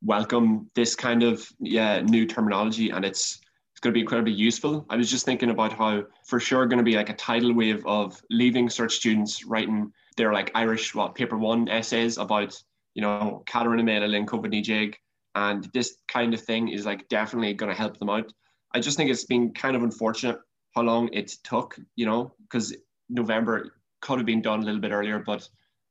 welcome 0.04 0.70
this 0.76 0.96
kind 0.96 1.24
of 1.24 1.48
yeah 1.60 2.02
new 2.02 2.26
terminology 2.26 2.92
and 2.92 3.04
it's 3.04 3.40
it's 3.78 3.82
going 3.84 3.94
to 3.94 3.98
be 3.98 4.02
incredibly 4.02 4.34
useful. 4.34 4.88
I 4.90 4.96
was 4.96 5.12
just 5.12 5.24
thinking 5.24 5.52
about 5.52 5.72
how 5.72 6.06
for 6.26 6.40
sure 6.40 6.66
going 6.66 6.80
to 6.80 6.84
be 6.84 6.96
like 6.96 7.12
a 7.12 7.14
tidal 7.14 7.54
wave 7.54 7.86
of 7.86 8.20
leaving 8.32 8.70
cert 8.70 8.90
students 8.90 9.46
writing 9.46 9.94
they're 10.16 10.34
like 10.34 10.50
Irish 10.56 10.96
what 10.96 11.14
paper 11.14 11.38
one 11.38 11.70
essays 11.70 12.18
about 12.18 12.60
you 12.96 13.04
know 13.04 13.44
Catherine 13.46 13.80
Amela 13.80 14.18
and 14.18 14.28
COVID 14.28 14.64
jig 14.64 14.98
and 15.36 15.70
this 15.76 15.98
kind 16.08 16.34
of 16.34 16.42
thing 16.42 16.70
is 16.70 16.88
like 16.88 17.08
definitely 17.10 17.54
going 17.54 17.72
to 17.72 17.78
help 17.78 18.00
them 18.00 18.10
out. 18.10 18.34
I 18.74 18.80
just 18.80 18.98
think 18.98 19.12
it's 19.12 19.26
been 19.26 19.54
kind 19.54 19.76
of 19.76 19.84
unfortunate 19.84 20.40
how 20.74 20.82
long 20.82 21.14
it 21.14 21.34
took, 21.44 21.78
you 21.96 22.08
know, 22.08 22.34
because 22.42 22.76
November 23.10 23.76
could 24.02 24.18
have 24.18 24.26
been 24.26 24.42
done 24.42 24.62
a 24.62 24.66
little 24.66 24.82
bit 24.82 24.92
earlier, 24.92 25.20
but 25.20 25.48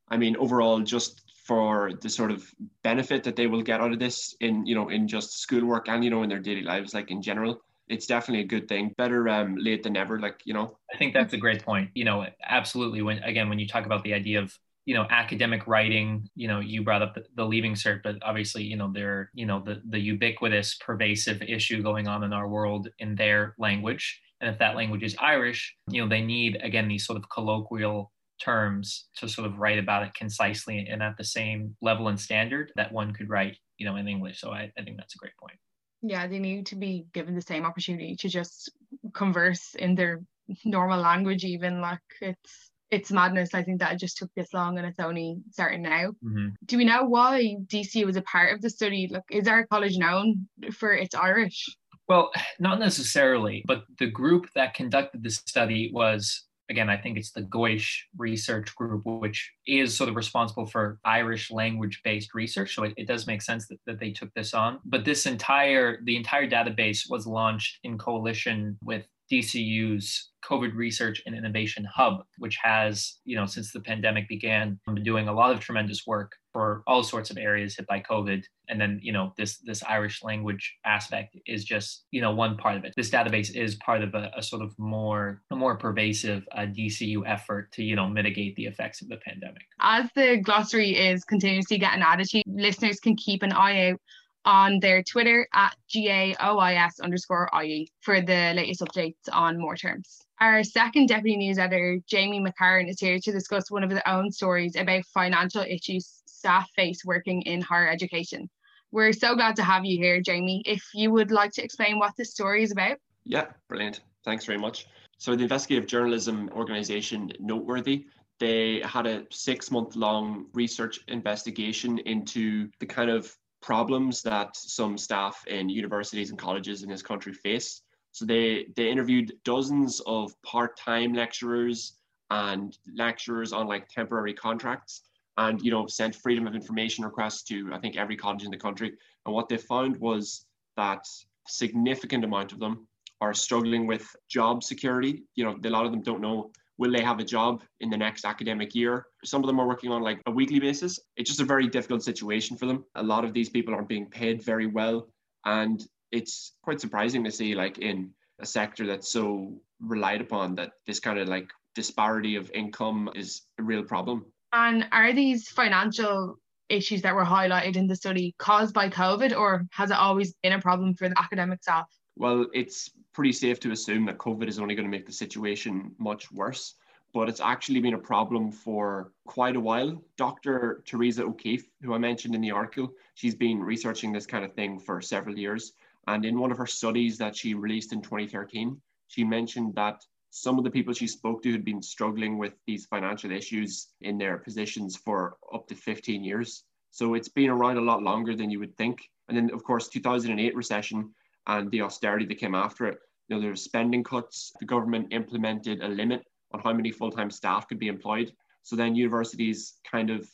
I 0.08 0.16
mean 0.16 0.36
overall 0.38 0.80
just 0.80 1.22
for 1.44 1.92
the 2.02 2.08
sort 2.08 2.32
of 2.32 2.52
benefit 2.82 3.22
that 3.22 3.36
they 3.36 3.46
will 3.46 3.62
get 3.62 3.80
out 3.80 3.92
of 3.92 4.00
this 4.00 4.34
in 4.40 4.66
you 4.66 4.74
know 4.74 4.88
in 4.88 5.06
just 5.06 5.38
schoolwork 5.38 5.88
and 5.88 6.02
you 6.02 6.10
know 6.10 6.24
in 6.24 6.28
their 6.28 6.40
daily 6.40 6.62
lives 6.62 6.92
like 6.92 7.12
in 7.12 7.22
general 7.22 7.60
it's 7.88 8.06
definitely 8.06 8.42
a 8.42 8.48
good 8.48 8.68
thing. 8.68 8.94
Better 8.98 9.28
um, 9.28 9.56
late 9.56 9.82
than 9.82 9.92
never, 9.94 10.18
like 10.20 10.40
you 10.44 10.54
know. 10.54 10.78
I 10.92 10.96
think 10.96 11.14
that's 11.14 11.32
a 11.32 11.38
great 11.38 11.64
point. 11.64 11.90
You 11.94 12.04
know, 12.04 12.26
absolutely. 12.44 13.02
When 13.02 13.22
again, 13.22 13.48
when 13.48 13.58
you 13.58 13.68
talk 13.68 13.86
about 13.86 14.02
the 14.02 14.14
idea 14.14 14.40
of 14.40 14.56
you 14.86 14.94
know 14.94 15.06
academic 15.10 15.66
writing 15.66 16.28
you 16.34 16.48
know 16.48 16.60
you 16.60 16.82
brought 16.82 17.02
up 17.02 17.14
the, 17.14 17.24
the, 17.34 17.44
leaving 17.44 17.74
cert 17.74 18.02
but 18.02 18.16
obviously 18.22 18.62
you 18.62 18.76
know 18.76 18.90
there 18.92 19.30
you 19.34 19.44
know 19.44 19.60
the 19.60 19.82
the 19.90 19.98
ubiquitous 19.98 20.76
pervasive 20.76 21.42
issue 21.42 21.82
going 21.82 22.08
on 22.08 22.22
in 22.22 22.32
our 22.32 22.48
world 22.48 22.88
in 23.00 23.14
their 23.16 23.54
language 23.58 24.20
and 24.40 24.48
if 24.48 24.58
that 24.58 24.76
language 24.76 25.02
is 25.02 25.16
irish 25.18 25.76
you 25.90 26.00
know 26.00 26.08
they 26.08 26.22
need 26.22 26.56
again 26.62 26.88
these 26.88 27.04
sort 27.04 27.18
of 27.18 27.28
colloquial 27.28 28.12
terms 28.40 29.08
to 29.16 29.28
sort 29.28 29.46
of 29.46 29.58
write 29.58 29.78
about 29.78 30.02
it 30.02 30.14
concisely 30.14 30.86
and 30.88 31.02
at 31.02 31.16
the 31.16 31.24
same 31.24 31.76
level 31.82 32.08
and 32.08 32.20
standard 32.20 32.70
that 32.76 32.92
one 32.92 33.12
could 33.12 33.28
write 33.28 33.56
you 33.78 33.86
know 33.86 33.96
in 33.96 34.06
english 34.06 34.40
so 34.40 34.52
i, 34.52 34.70
I 34.78 34.82
think 34.82 34.96
that's 34.96 35.16
a 35.16 35.18
great 35.18 35.36
point 35.40 35.58
yeah 36.08 36.26
they 36.26 36.38
need 36.38 36.66
to 36.66 36.76
be 36.76 37.06
given 37.12 37.34
the 37.34 37.42
same 37.42 37.64
opportunity 37.64 38.16
to 38.16 38.28
just 38.28 38.70
converse 39.12 39.74
in 39.74 39.94
their 39.94 40.20
normal 40.64 41.00
language 41.00 41.44
even 41.44 41.80
like 41.80 42.00
it's 42.20 42.70
it's 42.90 43.10
madness. 43.10 43.54
I 43.54 43.62
think 43.62 43.80
that 43.80 43.94
it 43.94 44.00
just 44.00 44.16
took 44.16 44.30
this 44.34 44.52
long 44.54 44.78
and 44.78 44.86
it's 44.86 45.00
only 45.00 45.38
starting 45.50 45.82
now. 45.82 46.10
Mm-hmm. 46.24 46.48
Do 46.64 46.76
we 46.76 46.84
know 46.84 47.04
why 47.04 47.56
DCU 47.66 48.06
was 48.06 48.16
a 48.16 48.22
part 48.22 48.54
of 48.54 48.62
the 48.62 48.70
study? 48.70 49.08
Like, 49.10 49.24
is 49.30 49.48
our 49.48 49.66
college 49.66 49.96
known 49.96 50.46
for 50.72 50.92
its 50.92 51.14
Irish? 51.14 51.66
Well, 52.08 52.30
not 52.60 52.78
necessarily, 52.78 53.64
but 53.66 53.82
the 53.98 54.06
group 54.06 54.46
that 54.54 54.74
conducted 54.74 55.24
the 55.24 55.30
study 55.30 55.90
was 55.92 56.44
again, 56.68 56.90
I 56.90 56.96
think 56.96 57.16
it's 57.16 57.30
the 57.30 57.42
Gaois 57.42 57.84
Research 58.16 58.74
Group, 58.74 59.02
which 59.04 59.52
is 59.66 59.96
sort 59.96 60.08
of 60.10 60.16
responsible 60.16 60.66
for 60.66 60.98
Irish 61.04 61.50
language 61.50 62.00
based 62.04 62.34
research. 62.34 62.74
So 62.74 62.84
it, 62.84 62.94
it, 62.96 63.06
does 63.06 63.26
make 63.26 63.42
sense 63.42 63.68
that, 63.68 63.78
that 63.86 64.00
they 64.00 64.10
took 64.10 64.32
this 64.34 64.54
on. 64.54 64.80
But 64.84 65.04
this 65.04 65.26
entire, 65.26 65.98
the 66.04 66.16
entire 66.16 66.48
database 66.48 67.08
was 67.08 67.26
launched 67.26 67.78
in 67.84 67.98
coalition 67.98 68.78
with 68.82 69.06
DCU's 69.30 70.30
COVID 70.48 70.74
Research 70.74 71.22
and 71.26 71.34
Innovation 71.34 71.86
Hub, 71.92 72.24
which 72.38 72.56
has, 72.62 73.16
you 73.24 73.36
know, 73.36 73.46
since 73.46 73.72
the 73.72 73.80
pandemic 73.80 74.28
began, 74.28 74.78
been 74.86 75.02
doing 75.02 75.28
a 75.28 75.32
lot 75.32 75.50
of 75.50 75.60
tremendous 75.60 76.06
work 76.06 76.32
for 76.52 76.82
all 76.86 77.02
sorts 77.02 77.30
of 77.30 77.36
areas 77.36 77.76
hit 77.76 77.86
by 77.86 78.00
COVID. 78.00 78.44
And 78.68 78.80
then, 78.80 79.00
you 79.02 79.12
know, 79.12 79.32
this 79.36 79.58
this 79.58 79.82
Irish 79.82 80.22
language 80.22 80.76
aspect 80.84 81.36
is 81.46 81.64
just, 81.64 82.04
you 82.10 82.20
know, 82.20 82.32
one 82.32 82.56
part 82.56 82.76
of 82.76 82.84
it. 82.84 82.94
This 82.96 83.10
database 83.10 83.54
is 83.54 83.74
part 83.76 84.02
of 84.02 84.14
a, 84.14 84.30
a 84.36 84.42
sort 84.42 84.62
of 84.62 84.72
more 84.78 85.42
a 85.50 85.56
more 85.56 85.76
pervasive 85.76 86.46
uh, 86.52 86.60
DCU 86.60 87.22
effort 87.26 87.72
to, 87.72 87.82
you 87.82 87.96
know, 87.96 88.08
mitigate 88.08 88.54
the 88.56 88.66
effects 88.66 89.02
of 89.02 89.08
the 89.08 89.16
pandemic. 89.16 89.62
As 89.80 90.08
the 90.14 90.38
glossary 90.42 90.96
is 90.96 91.24
continuously 91.24 91.78
getting 91.78 92.02
added 92.02 92.28
to, 92.28 92.42
listeners 92.46 93.00
can 93.00 93.16
keep 93.16 93.42
an 93.42 93.52
eye 93.52 93.90
out 93.90 94.00
on 94.46 94.80
their 94.80 95.02
Twitter 95.02 95.46
at 95.52 95.76
GAOIS 95.92 97.00
underscore 97.02 97.50
IE 97.62 97.88
for 98.00 98.20
the 98.20 98.54
latest 98.54 98.80
updates 98.80 99.28
on 99.32 99.58
more 99.58 99.76
terms. 99.76 100.22
Our 100.40 100.62
second 100.62 101.08
deputy 101.08 101.36
news 101.36 101.58
editor, 101.58 101.98
Jamie 102.06 102.40
McCarran, 102.40 102.88
is 102.88 103.00
here 103.00 103.18
to 103.18 103.32
discuss 103.32 103.70
one 103.70 103.82
of 103.82 103.90
his 103.90 104.00
own 104.06 104.30
stories 104.30 104.76
about 104.76 105.04
financial 105.06 105.62
issues 105.62 106.22
staff 106.26 106.70
face 106.76 107.04
working 107.04 107.42
in 107.42 107.60
higher 107.60 107.88
education. 107.88 108.48
We're 108.92 109.12
so 109.12 109.34
glad 109.34 109.56
to 109.56 109.64
have 109.64 109.84
you 109.84 109.98
here, 109.98 110.20
Jamie. 110.20 110.62
If 110.64 110.82
you 110.94 111.10
would 111.10 111.30
like 111.30 111.52
to 111.52 111.62
explain 111.64 111.98
what 111.98 112.14
this 112.16 112.30
story 112.30 112.62
is 112.62 112.70
about. 112.70 112.98
Yeah, 113.24 113.46
brilliant. 113.68 114.00
Thanks 114.24 114.44
very 114.44 114.58
much. 114.58 114.86
So, 115.18 115.34
the 115.34 115.42
investigative 115.42 115.88
journalism 115.88 116.50
organization 116.54 117.32
Noteworthy 117.40 118.06
they 118.38 118.82
had 118.84 119.06
a 119.06 119.24
six 119.30 119.70
month 119.70 119.96
long 119.96 120.46
research 120.52 121.00
investigation 121.08 121.98
into 122.00 122.68
the 122.80 122.86
kind 122.86 123.10
of 123.10 123.34
problems 123.66 124.22
that 124.22 124.56
some 124.56 124.96
staff 124.96 125.44
in 125.48 125.68
universities 125.68 126.30
and 126.30 126.38
colleges 126.38 126.84
in 126.84 126.88
this 126.88 127.02
country 127.02 127.32
face. 127.32 127.82
So 128.12 128.24
they 128.24 128.68
they 128.76 128.88
interviewed 128.88 129.32
dozens 129.44 130.00
of 130.06 130.40
part-time 130.42 131.12
lecturers 131.12 131.94
and 132.30 132.78
lecturers 132.94 133.52
on 133.52 133.66
like 133.66 133.88
temporary 133.88 134.34
contracts 134.34 135.02
and 135.36 135.60
you 135.60 135.72
know 135.72 135.88
sent 135.88 136.14
freedom 136.14 136.46
of 136.46 136.54
information 136.54 137.04
requests 137.04 137.42
to 137.48 137.70
I 137.72 137.78
think 137.80 137.96
every 137.96 138.16
college 138.16 138.44
in 138.44 138.52
the 138.52 138.64
country. 138.66 138.92
And 139.24 139.34
what 139.34 139.48
they 139.48 139.56
found 139.56 139.96
was 139.96 140.46
that 140.76 141.02
significant 141.48 142.22
amount 142.24 142.52
of 142.52 142.60
them 142.60 142.86
are 143.20 143.34
struggling 143.34 143.88
with 143.88 144.04
job 144.28 144.62
security. 144.62 145.24
You 145.34 145.44
know, 145.44 145.56
a 145.64 145.70
lot 145.70 145.86
of 145.86 145.90
them 145.90 146.02
don't 146.02 146.20
know 146.20 146.52
will 146.78 146.92
they 146.92 147.02
have 147.02 147.18
a 147.18 147.24
job 147.24 147.62
in 147.80 147.90
the 147.90 147.96
next 147.96 148.24
academic 148.24 148.74
year? 148.74 149.06
Some 149.24 149.42
of 149.42 149.46
them 149.46 149.58
are 149.60 149.66
working 149.66 149.90
on 149.90 150.02
like 150.02 150.20
a 150.26 150.30
weekly 150.30 150.60
basis. 150.60 150.98
It's 151.16 151.30
just 151.30 151.40
a 151.40 151.44
very 151.44 151.68
difficult 151.68 152.02
situation 152.02 152.56
for 152.56 152.66
them. 152.66 152.84
A 152.94 153.02
lot 153.02 153.24
of 153.24 153.32
these 153.32 153.48
people 153.48 153.74
aren't 153.74 153.88
being 153.88 154.06
paid 154.06 154.42
very 154.42 154.66
well. 154.66 155.08
And 155.44 155.82
it's 156.12 156.52
quite 156.62 156.80
surprising 156.80 157.24
to 157.24 157.30
see 157.30 157.54
like 157.54 157.78
in 157.78 158.10
a 158.40 158.46
sector 158.46 158.86
that's 158.86 159.10
so 159.10 159.60
relied 159.80 160.20
upon 160.20 160.54
that 160.56 160.72
this 160.86 161.00
kind 161.00 161.18
of 161.18 161.28
like 161.28 161.50
disparity 161.74 162.36
of 162.36 162.50
income 162.52 163.10
is 163.14 163.42
a 163.58 163.62
real 163.62 163.82
problem. 163.82 164.26
And 164.52 164.86
are 164.92 165.12
these 165.12 165.48
financial 165.48 166.38
issues 166.68 167.02
that 167.02 167.14
were 167.14 167.24
highlighted 167.24 167.76
in 167.76 167.86
the 167.86 167.94
study 167.94 168.34
caused 168.38 168.74
by 168.74 168.88
covid 168.88 169.36
or 169.36 169.64
has 169.70 169.90
it 169.90 169.96
always 169.96 170.34
been 170.42 170.52
a 170.52 170.60
problem 170.60 170.94
for 170.94 171.08
the 171.08 171.14
academic 171.16 171.62
staff 171.62 171.86
well, 172.16 172.46
it's 172.54 172.90
pretty 173.12 173.32
safe 173.32 173.60
to 173.60 173.72
assume 173.72 174.06
that 174.06 174.18
COVID 174.18 174.48
is 174.48 174.58
only 174.58 174.74
going 174.74 174.86
to 174.86 174.90
make 174.90 175.06
the 175.06 175.12
situation 175.12 175.94
much 175.98 176.32
worse, 176.32 176.74
but 177.12 177.28
it's 177.28 177.40
actually 177.40 177.80
been 177.80 177.94
a 177.94 177.98
problem 177.98 178.50
for 178.50 179.12
quite 179.26 179.56
a 179.56 179.60
while. 179.60 180.02
Dr. 180.16 180.82
Teresa 180.86 181.24
O'Keefe, 181.24 181.68
who 181.82 181.94
I 181.94 181.98
mentioned 181.98 182.34
in 182.34 182.40
the 182.40 182.50
article, 182.50 182.92
she's 183.14 183.34
been 183.34 183.62
researching 183.62 184.12
this 184.12 184.26
kind 184.26 184.44
of 184.44 184.54
thing 184.54 184.78
for 184.78 185.00
several 185.00 185.38
years. 185.38 185.72
And 186.06 186.24
in 186.24 186.38
one 186.38 186.50
of 186.50 186.58
her 186.58 186.66
studies 186.66 187.18
that 187.18 187.36
she 187.36 187.54
released 187.54 187.92
in 187.92 188.00
2013, 188.00 188.80
she 189.08 189.24
mentioned 189.24 189.74
that 189.74 190.04
some 190.30 190.58
of 190.58 190.64
the 190.64 190.70
people 190.70 190.92
she 190.92 191.06
spoke 191.06 191.42
to 191.42 191.52
had 191.52 191.64
been 191.64 191.82
struggling 191.82 192.38
with 192.38 192.54
these 192.66 192.86
financial 192.86 193.30
issues 193.30 193.88
in 194.02 194.18
their 194.18 194.36
positions 194.38 194.96
for 194.96 195.36
up 195.52 195.66
to 195.68 195.74
15 195.74 196.22
years. 196.22 196.64
So 196.90 197.14
it's 197.14 197.28
been 197.28 197.50
around 197.50 197.78
a 197.78 197.82
lot 197.82 198.02
longer 198.02 198.34
than 198.34 198.50
you 198.50 198.58
would 198.58 198.76
think. 198.76 199.10
And 199.28 199.36
then, 199.36 199.50
of 199.52 199.64
course, 199.64 199.88
2008 199.88 200.54
recession 200.54 201.14
and 201.46 201.70
the 201.70 201.82
austerity 201.82 202.26
that 202.26 202.38
came 202.38 202.54
after 202.54 202.86
it. 202.86 202.98
You 203.28 203.36
know, 203.36 203.40
there 203.40 203.50
were 203.50 203.56
spending 203.56 204.04
cuts. 204.04 204.52
The 204.60 204.66
government 204.66 205.08
implemented 205.12 205.82
a 205.82 205.88
limit 205.88 206.22
on 206.52 206.60
how 206.60 206.72
many 206.72 206.90
full-time 206.90 207.30
staff 207.30 207.68
could 207.68 207.78
be 207.78 207.88
employed. 207.88 208.32
So 208.62 208.76
then 208.76 208.94
universities 208.94 209.74
kind 209.90 210.10
of 210.10 210.28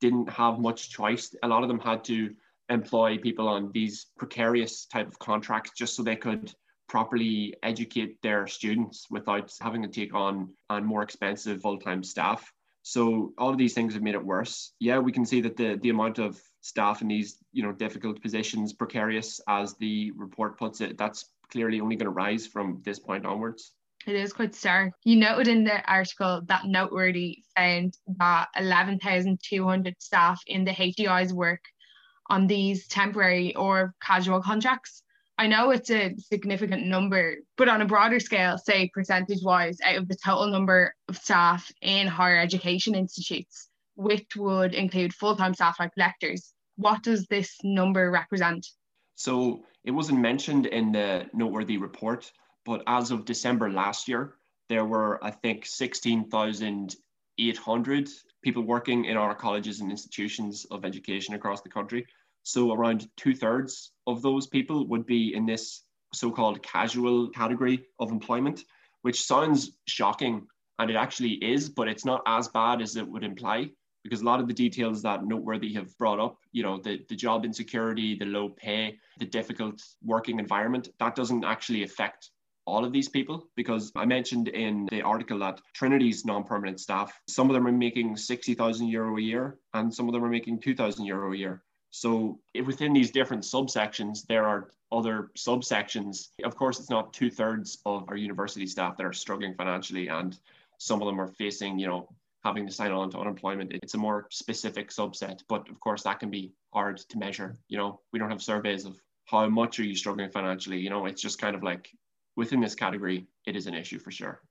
didn't 0.00 0.28
have 0.28 0.58
much 0.58 0.90
choice. 0.90 1.34
A 1.42 1.48
lot 1.48 1.62
of 1.62 1.68
them 1.68 1.80
had 1.80 2.04
to 2.04 2.34
employ 2.70 3.18
people 3.18 3.48
on 3.48 3.70
these 3.72 4.06
precarious 4.16 4.86
type 4.86 5.06
of 5.06 5.18
contracts 5.18 5.72
just 5.76 5.94
so 5.94 6.02
they 6.02 6.16
could 6.16 6.52
properly 6.88 7.54
educate 7.62 8.20
their 8.22 8.46
students 8.46 9.06
without 9.10 9.52
having 9.60 9.82
to 9.82 9.88
take 9.88 10.14
on 10.14 10.50
on 10.70 10.84
more 10.84 11.02
expensive 11.02 11.60
full-time 11.60 12.02
staff. 12.02 12.52
So 12.86 13.32
all 13.38 13.48
of 13.48 13.56
these 13.56 13.72
things 13.72 13.94
have 13.94 14.02
made 14.02 14.14
it 14.14 14.24
worse. 14.24 14.72
Yeah, 14.78 14.98
we 14.98 15.10
can 15.10 15.24
see 15.24 15.40
that 15.40 15.56
the 15.56 15.78
the 15.80 15.88
amount 15.88 16.18
of 16.18 16.38
staff 16.60 17.00
in 17.00 17.08
these 17.08 17.38
you 17.50 17.62
know 17.62 17.72
difficult 17.72 18.20
positions, 18.20 18.74
precarious 18.74 19.40
as 19.48 19.74
the 19.76 20.12
report 20.16 20.58
puts 20.58 20.82
it, 20.82 20.98
that's 20.98 21.30
clearly 21.50 21.80
only 21.80 21.96
going 21.96 22.04
to 22.04 22.10
rise 22.10 22.46
from 22.46 22.82
this 22.84 22.98
point 22.98 23.24
onwards. 23.24 23.72
It 24.06 24.16
is 24.16 24.34
quite 24.34 24.54
stark. 24.54 24.92
You 25.04 25.16
noted 25.16 25.48
in 25.48 25.64
the 25.64 25.82
article 25.90 26.42
that 26.44 26.66
Noteworthy 26.66 27.38
found 27.56 27.96
that 28.18 28.48
11,200 28.54 29.94
staff 29.98 30.42
in 30.46 30.64
the 30.64 30.72
HEI's 30.72 31.32
work 31.32 31.62
on 32.28 32.46
these 32.46 32.86
temporary 32.86 33.54
or 33.56 33.94
casual 34.02 34.42
contracts. 34.42 35.03
I 35.36 35.48
know 35.48 35.70
it's 35.70 35.90
a 35.90 36.14
significant 36.16 36.86
number, 36.86 37.38
but 37.56 37.68
on 37.68 37.82
a 37.82 37.86
broader 37.86 38.20
scale, 38.20 38.56
say 38.56 38.88
percentage 38.94 39.42
wise, 39.42 39.78
out 39.84 39.96
of 39.96 40.06
the 40.06 40.14
total 40.14 40.46
number 40.46 40.94
of 41.08 41.16
staff 41.16 41.72
in 41.82 42.06
higher 42.06 42.38
education 42.38 42.94
institutes, 42.94 43.68
which 43.96 44.36
would 44.36 44.74
include 44.74 45.12
full 45.12 45.34
time 45.34 45.54
staff 45.54 45.80
like 45.80 45.90
lectors, 45.96 46.54
what 46.76 47.02
does 47.02 47.26
this 47.26 47.56
number 47.64 48.12
represent? 48.12 48.64
So 49.16 49.64
it 49.84 49.90
wasn't 49.90 50.20
mentioned 50.20 50.66
in 50.66 50.92
the 50.92 51.28
noteworthy 51.32 51.78
report, 51.78 52.30
but 52.64 52.84
as 52.86 53.10
of 53.10 53.24
December 53.24 53.68
last 53.70 54.06
year, 54.08 54.34
there 54.68 54.84
were, 54.84 55.18
I 55.24 55.32
think, 55.32 55.66
16,800 55.66 58.08
people 58.42 58.62
working 58.62 59.06
in 59.06 59.16
our 59.16 59.34
colleges 59.34 59.80
and 59.80 59.90
institutions 59.90 60.64
of 60.70 60.84
education 60.84 61.34
across 61.34 61.60
the 61.62 61.70
country. 61.70 62.06
So 62.44 62.72
around 62.72 63.08
two 63.16 63.34
thirds 63.34 63.92
of 64.06 64.22
those 64.22 64.46
people 64.46 64.86
would 64.88 65.06
be 65.06 65.34
in 65.34 65.46
this 65.46 65.82
so-called 66.12 66.62
casual 66.62 67.28
category 67.30 67.84
of 67.98 68.10
employment, 68.10 68.64
which 69.02 69.24
sounds 69.24 69.72
shocking, 69.86 70.46
and 70.78 70.90
it 70.90 70.96
actually 70.96 71.32
is, 71.34 71.68
but 71.68 71.88
it's 71.88 72.04
not 72.04 72.22
as 72.26 72.48
bad 72.48 72.80
as 72.80 72.96
it 72.96 73.08
would 73.08 73.24
imply 73.24 73.70
because 74.02 74.20
a 74.20 74.24
lot 74.24 74.38
of 74.38 74.46
the 74.46 74.54
details 74.54 75.00
that 75.02 75.24
noteworthy 75.24 75.72
have 75.72 75.96
brought 75.96 76.20
up, 76.20 76.36
you 76.52 76.62
know, 76.62 76.78
the, 76.78 77.00
the 77.08 77.16
job 77.16 77.44
insecurity, 77.44 78.14
the 78.14 78.26
low 78.26 78.50
pay, 78.50 78.98
the 79.18 79.24
difficult 79.24 79.82
working 80.04 80.38
environment, 80.38 80.88
that 81.00 81.16
doesn't 81.16 81.44
actually 81.44 81.82
affect 81.82 82.30
all 82.66 82.84
of 82.84 82.92
these 82.92 83.08
people 83.08 83.48
because 83.56 83.90
I 83.96 84.04
mentioned 84.04 84.48
in 84.48 84.86
the 84.90 85.02
article 85.02 85.38
that 85.40 85.60
Trinity's 85.74 86.24
non-permanent 86.24 86.80
staff, 86.80 87.18
some 87.28 87.48
of 87.48 87.54
them 87.54 87.66
are 87.66 87.72
making 87.72 88.16
60,000 88.16 88.88
euro 88.88 89.16
a 89.16 89.20
year 89.20 89.58
and 89.72 89.92
some 89.92 90.08
of 90.08 90.12
them 90.12 90.24
are 90.24 90.30
making 90.30 90.60
2,000 90.60 91.04
euro 91.04 91.32
a 91.32 91.36
year. 91.36 91.62
So 91.96 92.40
within 92.66 92.92
these 92.92 93.12
different 93.12 93.44
subsections, 93.44 94.26
there 94.26 94.44
are 94.44 94.72
other 94.90 95.30
subsections. 95.38 96.30
Of 96.42 96.56
course, 96.56 96.80
it's 96.80 96.90
not 96.90 97.12
two 97.12 97.30
thirds 97.30 97.78
of 97.86 98.08
our 98.08 98.16
university 98.16 98.66
staff 98.66 98.96
that 98.96 99.06
are 99.06 99.12
struggling 99.12 99.54
financially, 99.54 100.08
and 100.08 100.36
some 100.78 101.00
of 101.00 101.06
them 101.06 101.20
are 101.20 101.28
facing, 101.28 101.78
you 101.78 101.86
know, 101.86 102.08
having 102.42 102.66
to 102.66 102.72
sign 102.72 102.90
on 102.90 103.10
to 103.10 103.18
unemployment. 103.18 103.72
It's 103.72 103.94
a 103.94 103.98
more 103.98 104.26
specific 104.32 104.90
subset, 104.90 105.42
but 105.48 105.68
of 105.68 105.78
course 105.78 106.02
that 106.02 106.18
can 106.18 106.30
be 106.30 106.52
hard 106.72 106.96
to 106.96 107.16
measure. 107.16 107.56
You 107.68 107.78
know, 107.78 108.00
we 108.12 108.18
don't 108.18 108.30
have 108.30 108.42
surveys 108.42 108.86
of 108.86 109.00
how 109.26 109.48
much 109.48 109.78
are 109.78 109.84
you 109.84 109.94
struggling 109.94 110.30
financially. 110.30 110.80
You 110.80 110.90
know, 110.90 111.06
it's 111.06 111.22
just 111.22 111.40
kind 111.40 111.54
of 111.54 111.62
like 111.62 111.92
within 112.34 112.60
this 112.60 112.74
category, 112.74 113.28
it 113.46 113.54
is 113.54 113.68
an 113.68 113.74
issue 113.74 114.00
for 114.00 114.10
sure. 114.10 114.42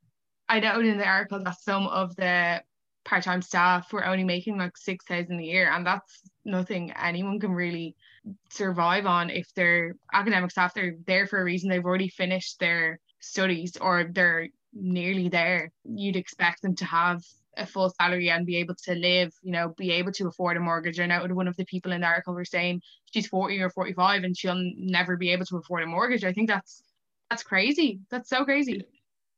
I 0.48 0.62
noted 0.62 0.86
in 0.86 0.98
the 0.98 1.06
article 1.06 1.44
that 1.44 1.60
some 1.60 1.88
of 1.88 2.16
the 2.16 2.64
part-time 3.06 3.42
staff 3.42 3.92
were 3.92 4.06
only 4.06 4.24
making 4.24 4.58
like 4.58 4.78
six 4.78 5.06
thousand 5.06 5.40
a 5.40 5.44
year, 5.44 5.72
and 5.72 5.86
that's 5.86 6.22
nothing 6.46 6.92
anyone 6.92 7.40
can 7.40 7.52
really 7.52 7.96
survive 8.50 9.06
on 9.06 9.30
if 9.30 9.54
they're 9.54 9.96
academic 10.14 10.52
staff. 10.52 10.74
They're 10.74 10.96
there 11.06 11.28
for 11.28 11.40
a 11.40 11.44
reason. 11.44 11.70
They've 11.70 11.84
already 11.84 12.10
finished 12.10 12.60
their 12.60 13.00
studies 13.20 13.78
or 13.78 14.10
they're 14.12 14.48
nearly 14.74 15.30
there. 15.30 15.72
You'd 15.84 16.16
expect 16.16 16.62
them 16.62 16.76
to 16.76 16.86
have 16.86 17.22
a 17.58 17.66
full 17.66 17.90
salary 17.90 18.30
and 18.30 18.46
be 18.46 18.58
able 18.58 18.76
to 18.76 18.96
live, 18.96 19.34
you 19.44 19.52
know, 19.52 19.74
be 19.78 19.92
able 19.92 20.12
to 20.14 20.28
afford 20.28 20.58
a 20.58 20.60
mortgage. 20.60 21.00
And 21.00 21.10
know 21.10 21.36
one 21.36 21.48
of 21.48 21.56
the 21.56 21.66
people 21.66 21.92
in 21.92 22.02
the 22.02 22.08
article 22.08 22.34
were 22.34 22.46
saying 22.46 22.82
she's 23.14 23.28
40 23.28 23.60
or 23.62 23.70
45 23.70 24.24
and 24.24 24.38
she'll 24.38 24.72
never 24.76 25.18
be 25.18 25.32
able 25.32 25.46
to 25.46 25.58
afford 25.58 25.84
a 25.84 25.86
mortgage. 25.86 26.24
I 26.24 26.34
think 26.34 26.50
that's 26.50 26.84
that's 27.30 27.44
crazy. 27.44 28.00
That's 28.10 28.30
so 28.30 28.44
crazy. 28.44 28.86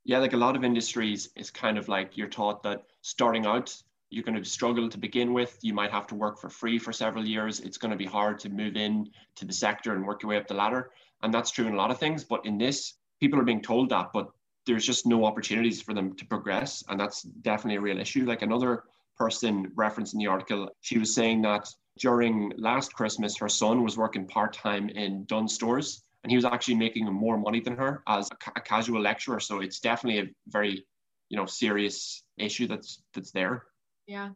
Yeah, 0.04 0.20
like 0.20 0.34
a 0.34 0.38
lot 0.38 0.56
of 0.56 0.64
industries, 0.64 1.30
it's 1.36 1.50
kind 1.50 1.78
of 1.78 1.88
like 1.88 2.18
you're 2.18 2.28
taught 2.28 2.62
that 2.64 2.84
starting 3.06 3.46
out, 3.46 3.72
you're 4.10 4.24
going 4.24 4.42
to 4.42 4.50
struggle 4.50 4.90
to 4.90 4.98
begin 4.98 5.32
with. 5.32 5.60
You 5.62 5.76
might 5.76 5.92
have 5.92 6.08
to 6.08 6.16
work 6.16 6.40
for 6.40 6.50
free 6.50 6.80
for 6.80 6.92
several 6.92 7.24
years. 7.24 7.60
It's 7.60 7.78
going 7.78 7.92
to 7.92 7.98
be 7.98 8.06
hard 8.06 8.40
to 8.40 8.50
move 8.50 8.76
in 8.76 9.12
to 9.36 9.46
the 9.46 9.54
sector 9.54 9.94
and 9.94 10.04
work 10.04 10.24
your 10.24 10.32
way 10.32 10.38
up 10.38 10.48
the 10.48 10.56
ladder. 10.56 10.90
And 11.22 11.32
that's 11.32 11.52
true 11.52 11.68
in 11.68 11.76
a 11.76 11.78
lot 11.78 11.92
of 11.92 12.00
things. 12.00 12.24
But 12.24 12.44
in 12.48 12.58
this, 12.58 12.96
people 13.20 13.40
are 13.40 13.44
being 13.44 13.62
told 13.62 13.90
that, 13.90 14.08
but 14.12 14.32
there's 14.66 14.84
just 14.84 15.06
no 15.06 15.24
opportunities 15.24 15.84
for 15.84 15.94
them 15.94 16.16
to 16.16 16.26
progress. 16.26 16.84
And 16.90 17.00
that's 17.00 17.22
definitely 17.22 17.78
a 17.78 17.82
real 17.82 18.00
issue. 18.00 18.26
Like 18.26 18.42
another 18.42 18.86
person 19.20 19.72
referenced 19.76 20.16
in 20.16 20.20
the 20.20 20.28
article, 20.28 20.68
she 20.82 20.98
was 20.98 21.14
saying 21.14 21.44
that 21.44 21.70
during 22.00 22.54
last 22.58 22.92
Christmas, 22.96 23.38
her 23.38 23.50
son 23.50 23.84
was 23.84 24.00
working 24.00 24.26
part 24.26 24.54
time 24.54 24.90
in 24.90 25.26
Dunnes 25.26 25.54
Stores 25.54 26.02
and 26.24 26.32
he 26.32 26.38
was 26.38 26.46
actually 26.46 26.74
making 26.74 27.06
more 27.06 27.38
money 27.38 27.60
than 27.60 27.78
her 27.78 28.02
as 28.08 28.32
a, 28.32 28.36
ca- 28.38 28.54
a 28.56 28.62
casual 28.62 29.00
lecturer. 29.00 29.40
So 29.40 29.62
it's 29.62 29.80
definitely 29.80 30.22
a 30.22 30.34
very, 30.48 30.84
you 31.30 31.38
know, 31.38 31.46
serious 31.46 32.24
issue 32.38 32.68
that's 32.68 33.02
that's 33.14 33.32
there. 33.32 33.64
Yeah. 34.08 34.30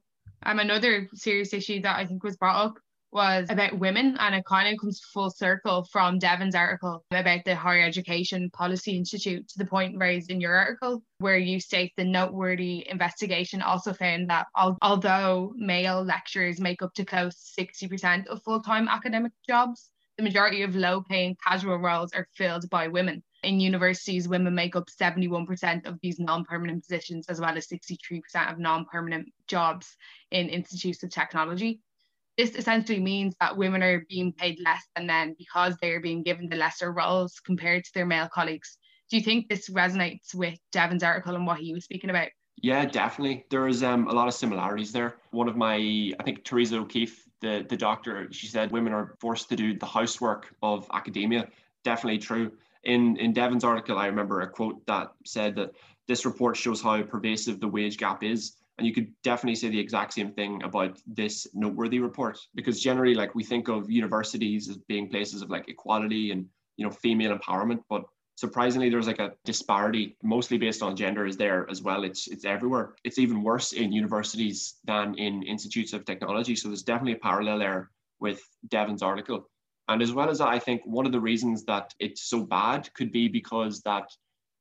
Um, 0.43 0.59
another 0.59 1.09
serious 1.13 1.53
issue 1.53 1.81
that 1.81 1.97
I 1.97 2.05
think 2.05 2.23
was 2.23 2.37
brought 2.37 2.65
up 2.65 2.79
was 3.11 3.47
about 3.49 3.79
women, 3.79 4.17
and 4.19 4.35
it 4.35 4.45
kind 4.45 4.71
of 4.71 4.79
comes 4.79 5.01
full 5.13 5.31
circle 5.31 5.83
from 5.91 6.19
Devon's 6.19 6.55
article 6.55 7.03
about 7.11 7.43
the 7.43 7.55
Higher 7.55 7.83
Education 7.83 8.49
Policy 8.51 8.95
Institute 8.97 9.47
to 9.49 9.57
the 9.57 9.65
point 9.65 9.97
raised 9.97 10.29
in 10.29 10.39
your 10.39 10.55
article, 10.55 11.03
where 11.17 11.37
you 11.37 11.59
state 11.59 11.93
the 11.97 12.03
noteworthy 12.03 12.87
investigation 12.87 13.61
also 13.61 13.93
found 13.93 14.29
that 14.29 14.47
al- 14.55 14.77
although 14.81 15.53
male 15.55 16.03
lecturers 16.03 16.59
make 16.59 16.81
up 16.81 16.93
to 16.95 17.05
close 17.05 17.35
60% 17.59 18.27
of 18.27 18.43
full 18.43 18.61
time 18.61 18.87
academic 18.87 19.31
jobs, 19.47 19.89
the 20.17 20.23
majority 20.23 20.61
of 20.61 20.75
low 20.75 21.01
paying 21.01 21.35
casual 21.47 21.77
roles 21.77 22.13
are 22.13 22.27
filled 22.35 22.69
by 22.69 22.89
women. 22.89 23.23
In 23.43 23.59
universities, 23.59 24.27
women 24.27 24.53
make 24.53 24.75
up 24.75 24.89
71% 24.89 25.85
of 25.85 25.97
these 26.01 26.19
non 26.19 26.43
permanent 26.43 26.83
positions, 26.83 27.27
as 27.29 27.39
well 27.39 27.57
as 27.57 27.67
63% 27.67 28.51
of 28.51 28.59
non 28.59 28.85
permanent 28.85 29.29
jobs 29.47 29.95
in 30.31 30.49
institutes 30.49 31.03
of 31.03 31.09
technology. 31.09 31.81
This 32.37 32.55
essentially 32.55 32.99
means 32.99 33.35
that 33.39 33.57
women 33.57 33.83
are 33.83 34.05
being 34.09 34.33
paid 34.33 34.59
less 34.63 34.83
than 34.95 35.07
men 35.07 35.35
because 35.37 35.75
they 35.77 35.91
are 35.91 35.99
being 35.99 36.23
given 36.23 36.47
the 36.49 36.55
lesser 36.55 36.91
roles 36.91 37.39
compared 37.39 37.83
to 37.85 37.91
their 37.93 38.05
male 38.05 38.29
colleagues. 38.33 38.77
Do 39.09 39.17
you 39.17 39.23
think 39.23 39.49
this 39.49 39.69
resonates 39.69 40.35
with 40.35 40.57
Devon's 40.71 41.03
article 41.03 41.35
and 41.35 41.45
what 41.45 41.59
he 41.59 41.73
was 41.73 41.83
speaking 41.83 42.09
about? 42.09 42.29
Yeah, 42.61 42.85
definitely. 42.85 43.45
There 43.49 43.67
is 43.67 43.83
um, 43.83 44.07
a 44.07 44.13
lot 44.13 44.27
of 44.27 44.33
similarities 44.33 44.91
there. 44.91 45.15
One 45.31 45.47
of 45.47 45.55
my, 45.55 45.75
I 46.19 46.23
think 46.23 46.43
Teresa 46.43 46.77
O'Keefe, 46.77 47.23
the, 47.41 47.65
the 47.67 47.77
doctor, 47.77 48.27
she 48.31 48.47
said 48.47 48.71
women 48.71 48.93
are 48.93 49.15
forced 49.19 49.49
to 49.49 49.55
do 49.55 49.77
the 49.77 49.85
housework 49.85 50.53
of 50.61 50.87
academia. 50.93 51.47
Definitely 51.83 52.19
true. 52.19 52.51
In 52.83 53.17
in 53.17 53.33
Devon's 53.33 53.63
article, 53.63 53.97
I 53.97 54.07
remember 54.07 54.41
a 54.41 54.49
quote 54.49 54.85
that 54.87 55.11
said 55.25 55.55
that 55.55 55.71
this 56.07 56.25
report 56.25 56.57
shows 56.57 56.81
how 56.81 57.01
pervasive 57.03 57.59
the 57.59 57.67
wage 57.67 57.97
gap 57.97 58.23
is 58.23 58.55
and 58.79 58.87
you 58.87 58.93
could 58.93 59.11
definitely 59.23 59.55
say 59.55 59.67
the 59.67 59.79
exact 59.79 60.13
same 60.13 60.31
thing 60.31 60.63
about 60.63 60.97
this 61.05 61.45
noteworthy 61.53 61.99
report 61.99 62.39
because 62.55 62.81
generally, 62.81 63.13
like 63.13 63.35
we 63.35 63.43
think 63.43 63.67
of 63.67 63.91
universities 63.91 64.69
as 64.69 64.77
being 64.77 65.09
places 65.09 65.41
of 65.41 65.49
like 65.49 65.67
equality 65.67 66.31
and 66.31 66.45
you 66.77 66.85
know 66.85 66.91
female 66.91 67.37
empowerment, 67.37 67.81
but 67.89 68.05
surprisingly 68.35 68.89
there's 68.89 69.07
like 69.07 69.19
a 69.19 69.33
disparity 69.43 70.15
mostly 70.23 70.57
based 70.57 70.81
on 70.81 70.95
gender 70.95 71.25
is 71.25 71.35
there 71.35 71.69
as 71.69 71.81
well. 71.81 72.05
It's 72.05 72.27
it's 72.27 72.45
everywhere. 72.45 72.95
It's 73.03 73.19
even 73.19 73.43
worse 73.43 73.73
in 73.73 73.91
universities 73.91 74.75
than 74.85 75.13
in 75.15 75.43
institutes 75.43 75.91
of 75.91 76.05
technology. 76.05 76.55
So 76.55 76.69
there's 76.69 76.83
definitely 76.83 77.13
a 77.13 77.27
parallel 77.29 77.59
there 77.59 77.91
with 78.21 78.41
devon's 78.69 79.03
article 79.03 79.49
and 79.89 80.01
as 80.01 80.13
well 80.13 80.29
as 80.29 80.37
that, 80.37 80.47
i 80.47 80.57
think 80.57 80.81
one 80.85 81.05
of 81.05 81.11
the 81.11 81.19
reasons 81.19 81.65
that 81.65 81.93
it's 81.99 82.23
so 82.23 82.45
bad 82.45 82.89
could 82.93 83.11
be 83.11 83.27
because 83.27 83.81
that 83.81 84.09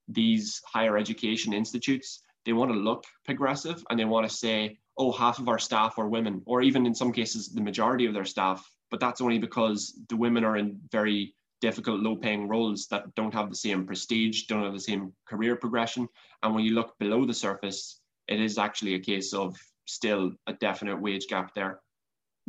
these 0.08 0.60
higher 0.66 0.98
education 0.98 1.52
institutes 1.52 2.22
they 2.48 2.54
want 2.54 2.72
to 2.72 2.78
look 2.78 3.04
progressive 3.26 3.84
and 3.90 4.00
they 4.00 4.06
want 4.06 4.26
to 4.26 4.34
say, 4.34 4.78
oh, 4.96 5.12
half 5.12 5.38
of 5.38 5.50
our 5.50 5.58
staff 5.58 5.98
are 5.98 6.08
women, 6.08 6.40
or 6.46 6.62
even 6.62 6.86
in 6.86 6.94
some 6.94 7.12
cases, 7.12 7.50
the 7.50 7.60
majority 7.60 8.06
of 8.06 8.14
their 8.14 8.24
staff. 8.24 8.66
But 8.90 9.00
that's 9.00 9.20
only 9.20 9.38
because 9.38 10.00
the 10.08 10.16
women 10.16 10.44
are 10.44 10.56
in 10.56 10.80
very 10.90 11.34
difficult, 11.60 12.00
low 12.00 12.16
paying 12.16 12.48
roles 12.48 12.86
that 12.86 13.14
don't 13.16 13.34
have 13.34 13.50
the 13.50 13.56
same 13.56 13.84
prestige, 13.84 14.44
don't 14.44 14.64
have 14.64 14.72
the 14.72 14.80
same 14.80 15.12
career 15.28 15.56
progression. 15.56 16.08
And 16.42 16.54
when 16.54 16.64
you 16.64 16.72
look 16.74 16.98
below 16.98 17.26
the 17.26 17.34
surface, 17.34 18.00
it 18.28 18.40
is 18.40 18.56
actually 18.56 18.94
a 18.94 18.98
case 18.98 19.34
of 19.34 19.54
still 19.86 20.32
a 20.46 20.54
definite 20.54 20.98
wage 20.98 21.26
gap 21.26 21.54
there. 21.54 21.80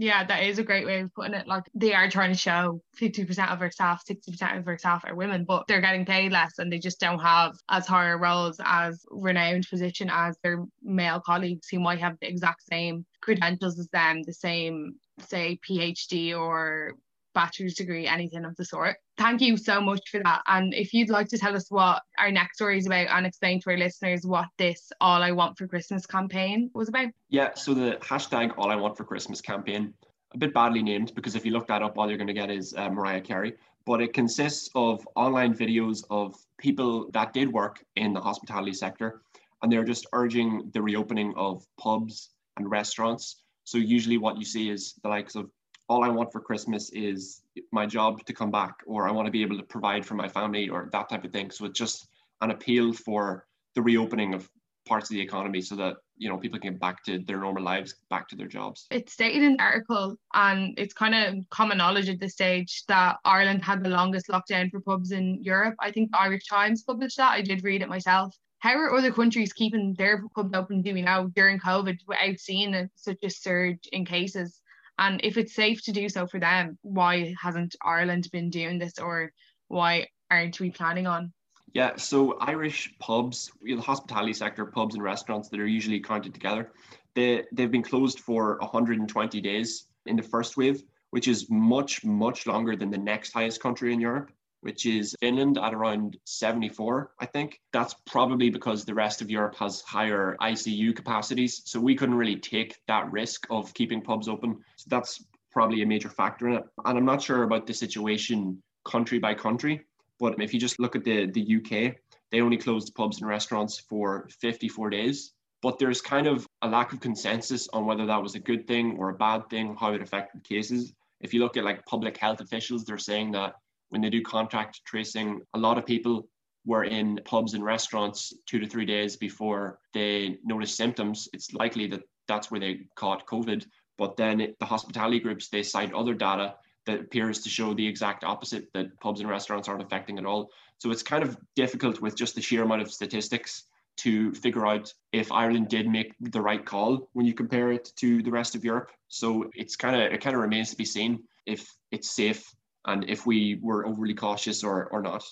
Yeah, 0.02 0.24
that 0.24 0.44
is 0.44 0.60
a 0.60 0.64
great 0.64 0.86
way 0.86 1.02
of 1.02 1.14
putting 1.14 1.34
it. 1.34 1.46
Like 1.46 1.64
they 1.76 1.94
are 1.94 2.10
trying 2.10 2.32
to 2.32 2.38
show 2.38 2.82
50% 2.98 3.52
of 3.52 3.60
our 3.60 3.70
staff, 3.70 4.02
60% 4.10 4.58
of 4.58 4.66
our 4.66 4.78
staff 4.78 5.04
are 5.06 5.14
women, 5.14 5.44
but 5.44 5.68
they're 5.68 5.82
getting 5.82 6.06
paid 6.06 6.32
less 6.32 6.58
and 6.58 6.72
they 6.72 6.80
just 6.80 7.02
don't 7.02 7.20
have 7.20 7.58
as 7.70 7.86
higher 7.86 8.18
roles 8.18 8.62
as 8.64 9.06
renowned 9.12 9.68
position 9.70 10.10
as 10.10 10.38
their 10.42 10.64
male 10.82 11.20
colleagues 11.20 11.68
who 11.68 11.82
might 11.82 12.00
have 12.00 12.16
the 12.22 12.30
exact 12.30 12.62
same 12.72 13.06
credentials 13.20 13.78
as 13.78 13.90
them, 13.90 14.24
the 14.24 14.32
same, 14.32 14.96
say, 15.28 15.60
PhD 15.70 16.34
or 16.34 16.94
bachelor's 17.40 17.76
degree, 17.76 18.06
anything 18.06 18.44
of 18.44 18.54
the 18.58 18.66
sort. 18.66 18.98
Thank 19.18 19.40
you 19.40 19.56
so 19.56 19.80
much 19.80 20.02
for 20.10 20.22
that. 20.24 20.42
And 20.48 20.74
if 20.74 20.94
you'd 20.94 21.10
like 21.10 21.30
to 21.30 21.38
tell 21.38 21.56
us 21.56 21.72
what 21.72 22.02
our 22.20 22.32
next 22.32 22.58
story 22.58 22.78
is 22.78 22.86
about 22.86 23.08
and 23.10 23.26
explain 23.26 23.62
to 23.62 23.70
our 23.70 23.78
listeners 23.78 24.26
what 24.26 24.48
this 24.58 24.92
All 25.00 25.24
I 25.24 25.32
Want 25.32 25.58
for 25.58 25.66
Christmas 25.66 26.06
campaign 26.06 26.70
was 26.74 26.90
about. 26.90 27.08
Yeah, 27.30 27.54
so 27.54 27.74
the 27.74 27.98
hashtag 28.02 28.54
All 28.58 28.72
I 28.72 28.76
Want 28.76 28.98
for 28.98 29.06
Christmas 29.06 29.40
campaign, 29.40 29.94
a 30.34 30.38
bit 30.38 30.54
badly 30.54 30.84
named 30.84 31.14
because 31.16 31.36
if 31.38 31.46
you 31.46 31.54
look 31.54 31.68
that 31.68 31.82
up, 31.82 31.98
all 31.98 32.10
you're 32.10 32.18
going 32.18 32.28
to 32.28 32.34
get 32.34 32.52
is 32.52 32.74
uh, 32.76 32.90
Mariah 32.90 33.22
Carey. 33.22 33.54
But 33.86 34.02
it 34.02 34.14
consists 34.14 34.70
of 34.76 35.08
online 35.16 35.54
videos 35.54 36.04
of 36.10 36.36
people 36.58 37.10
that 37.14 37.32
did 37.32 37.50
work 37.54 37.82
in 37.96 38.12
the 38.12 38.20
hospitality 38.20 38.74
sector 38.74 39.22
and 39.62 39.72
they're 39.72 39.86
just 39.86 40.08
urging 40.12 40.70
the 40.74 40.82
reopening 40.82 41.34
of 41.38 41.66
pubs 41.80 42.32
and 42.58 42.70
restaurants. 42.70 43.42
So 43.64 43.78
usually 43.78 44.18
what 44.18 44.38
you 44.38 44.44
see 44.44 44.70
is 44.70 44.96
the 45.04 45.10
likes 45.10 45.36
of 45.36 45.50
all 45.90 46.04
I 46.04 46.10
want 46.10 46.32
for 46.32 46.40
Christmas 46.40 46.90
is 46.92 47.42
my 47.72 47.86
job 47.86 48.24
to 48.26 48.34
come 48.34 48.52
back, 48.52 48.76
or 48.86 49.08
I 49.08 49.12
want 49.12 49.26
to 49.26 49.32
be 49.32 49.42
able 49.42 49.58
to 49.58 49.64
provide 49.64 50.06
for 50.06 50.14
my 50.14 50.30
family, 50.30 50.70
or 50.70 50.90
that 50.92 51.10
type 51.10 51.26
of 51.26 51.34
thing. 51.34 51.50
So 51.52 51.66
it's 51.66 51.78
just 51.78 52.08
an 52.42 52.52
appeal 52.52 52.94
for 52.94 53.48
the 53.76 53.82
reopening 53.82 54.34
of 54.34 54.50
parts 54.88 55.10
of 55.10 55.16
the 55.16 55.22
economy 55.22 55.62
so 55.62 55.76
that 55.76 55.98
you 56.18 56.30
know 56.30 56.38
people 56.38 56.60
can 56.60 56.72
get 56.72 56.80
back 56.80 57.04
to 57.04 57.20
their 57.20 57.40
normal 57.40 57.64
lives 57.64 57.96
back 58.10 58.28
to 58.30 58.36
their 58.36 58.48
jobs. 58.48 58.88
It's 58.92 59.14
stated 59.14 59.44
in 59.44 59.54
the 59.54 59.64
article 59.64 60.16
and 60.34 60.74
it's 60.78 60.94
kind 60.94 61.16
of 61.16 61.50
common 61.50 61.78
knowledge 61.78 62.10
at 62.10 62.20
this 62.20 62.34
stage 62.34 62.84
that 62.88 63.18
ireland 63.24 63.64
had 63.64 63.84
the 63.84 63.90
longest 63.90 64.28
lockdown 64.30 64.72
for 64.72 64.82
pubs 64.82 65.12
in 65.12 65.44
europe. 65.44 65.76
I 65.80 65.92
think 65.92 66.12
the 66.12 66.20
irish 66.20 66.46
times 66.48 66.84
published 66.84 67.18
that. 67.18 67.34
I 67.34 67.42
did 67.42 67.64
read 67.64 67.84
it 67.84 67.90
myself. 67.90 68.36
How 68.60 68.76
are 68.78 68.94
other 68.94 69.12
countries 69.12 69.54
keeping 69.54 69.96
their 69.98 70.24
pubs 70.36 70.56
open 70.56 70.82
do 70.82 70.94
we 70.94 71.04
know 71.04 71.30
during 71.36 71.60
covid 71.60 72.00
without 72.08 72.40
seeing 72.40 72.90
such 72.96 73.20
a 73.24 73.30
surge 73.30 73.88
in 73.92 74.06
cases 74.06 74.62
and 75.00 75.22
if 75.24 75.38
it's 75.38 75.56
safe 75.56 75.82
to 75.84 75.92
do 75.92 76.10
so 76.10 76.28
for 76.28 76.40
them, 76.40 76.78
why 76.82 77.34
hasn't 77.42 77.76
Ireland 77.82 78.28
been 78.32 78.50
doing 78.50 78.78
this 78.78 79.00
or 79.00 79.32
why 79.70 80.08
aren't 80.30 80.60
we 80.60 80.70
planning 80.70 81.08
on? 81.08 81.32
Yeah, 81.74 81.96
so 81.96 82.38
Irish 82.40 82.94
pubs, 83.00 83.52
the 83.62 83.78
hospitality 83.78 84.34
sector, 84.34 84.66
pubs 84.66 84.96
and 84.96 85.04
restaurants 85.04 85.48
that 85.50 85.60
are 85.60 85.68
usually 85.68 86.02
counted 86.02 86.34
together, 86.34 86.74
they, 87.16 87.44
they've 87.54 87.72
been 87.72 87.84
closed 87.84 88.20
for 88.20 88.58
120 88.60 89.42
days 89.42 89.86
in 90.06 90.18
the 90.18 90.24
first 90.24 90.58
wave, 90.58 90.84
which 91.12 91.28
is 91.28 91.50
much, 91.50 92.04
much 92.04 92.46
longer 92.46 92.76
than 92.76 92.92
the 92.92 92.98
next 92.98 93.32
highest 93.32 93.62
country 93.62 93.94
in 93.94 94.02
Europe 94.02 94.32
which 94.62 94.86
is 94.86 95.16
Finland 95.20 95.58
at 95.58 95.74
around 95.74 96.18
74, 96.26 97.12
I 97.20 97.26
think. 97.26 97.62
That's 97.72 97.96
probably 98.06 98.50
because 98.50 98.86
the 98.86 98.94
rest 98.94 99.22
of 99.22 99.30
Europe 99.30 99.56
has 99.56 99.82
higher 99.82 100.36
ICU 100.42 100.96
capacities. 100.96 101.62
So 101.66 101.80
we 101.80 101.96
couldn't 101.96 102.16
really 102.16 102.36
take 102.36 102.80
that 102.88 103.12
risk 103.12 103.48
of 103.50 103.74
keeping 103.74 104.02
pubs 104.02 104.28
open. 104.28 104.60
So 104.76 104.86
that's 104.90 105.24
probably 105.52 105.82
a 105.82 105.86
major 105.86 106.10
factor 106.10 106.48
in 106.50 106.56
it. 106.56 106.64
And 106.86 106.98
I'm 106.98 107.06
not 107.06 107.22
sure 107.22 107.44
about 107.44 107.68
the 107.68 107.74
situation 107.74 108.62
country 108.86 109.20
by 109.20 109.34
country, 109.34 109.86
but 110.20 110.42
if 110.42 110.54
you 110.54 110.60
just 110.60 110.80
look 110.80 110.96
at 110.96 111.04
the, 111.04 111.28
the 111.28 111.58
UK, 111.58 111.96
they 112.32 112.42
only 112.42 112.58
closed 112.58 112.94
pubs 112.96 113.20
and 113.20 113.30
restaurants 113.30 113.80
for 113.80 114.28
54 114.40 114.90
days. 114.90 115.34
But 115.62 115.78
there's 115.78 116.02
kind 116.02 116.28
of 116.28 116.48
a 116.62 116.70
lack 116.70 116.94
of 116.94 117.02
consensus 117.02 117.68
on 117.74 117.86
whether 117.86 118.06
that 118.06 118.22
was 118.22 118.36
a 118.36 118.40
good 118.40 118.66
thing 118.66 118.98
or 118.98 119.10
a 119.10 119.16
bad 119.16 119.50
thing, 119.50 119.76
how 119.78 119.94
it 119.94 120.02
affected 120.02 120.44
cases. 120.44 120.94
If 121.20 121.34
you 121.34 121.42
look 121.42 121.58
at 121.58 121.66
like 121.66 121.86
public 121.86 122.16
health 122.16 122.40
officials, 122.40 122.86
they're 122.86 122.98
saying 122.98 123.32
that 123.34 123.56
when 123.90 124.02
they 124.02 124.10
do 124.10 124.22
contact 124.22 124.82
tracing, 124.86 125.42
a 125.54 125.60
lot 125.60 125.78
of 125.78 125.86
people 125.86 126.28
were 126.66 126.84
in 126.84 127.20
pubs 127.26 127.54
and 127.54 127.64
restaurants 127.64 128.34
two 128.46 128.60
to 128.60 128.68
three 128.68 128.86
days 128.86 129.16
before 129.16 129.80
they 129.94 130.38
noticed 130.44 130.76
symptoms. 130.76 131.28
It's 131.34 131.54
likely 131.54 131.88
that 131.88 132.02
that's 132.28 132.52
where 132.52 132.60
they 132.60 132.82
caught 132.96 133.28
COVID. 133.28 133.66
But 133.98 134.16
then 134.16 134.54
the 134.60 134.66
hospitality 134.66 135.20
groups, 135.20 135.50
they 135.50 135.64
cite 135.64 135.94
other 135.94 136.14
data 136.14 136.56
that 136.86 137.02
appears 137.02 137.40
to 137.40 137.50
show 137.50 137.74
the 137.74 137.86
exact 137.86 138.24
opposite 138.24 138.72
that 138.74 138.98
pubs 139.00 139.20
and 139.20 139.30
restaurants 139.30 139.68
aren't 139.68 139.82
affecting 139.82 140.18
at 140.18 140.26
all. 140.26 140.50
So 140.78 140.92
it's 140.92 141.04
kind 141.04 141.24
of 141.24 141.38
difficult 141.56 142.02
with 142.02 142.16
just 142.16 142.36
the 142.36 142.42
sheer 142.42 142.64
amount 142.64 142.82
of 142.82 142.92
statistics 142.92 143.66
to 143.98 144.32
figure 144.34 144.66
out 144.66 144.94
if 145.12 145.32
Ireland 145.32 145.68
did 145.68 145.90
make 145.90 146.14
the 146.22 146.42
right 146.42 146.66
call 146.66 147.10
when 147.14 147.26
you 147.26 147.34
compare 147.34 147.72
it 147.72 147.92
to 147.98 148.24
the 148.24 148.32
rest 148.32 148.56
of 148.56 148.64
Europe. 148.64 148.92
So 149.10 149.50
it's 149.54 149.76
kind 149.76 149.96
of 149.96 150.14
it 150.14 150.22
kind 150.22 150.36
of 150.36 150.42
remains 150.42 150.70
to 150.70 150.78
be 150.78 150.86
seen 150.86 151.24
if 151.46 151.70
it's 151.92 152.10
safe 152.10 152.50
and 152.86 153.10
if 153.10 153.26
we 153.26 153.60
were 153.62 153.86
overly 153.86 154.14
cautious 154.14 154.64
or 154.64 154.88
or 154.92 155.02
not. 155.02 155.24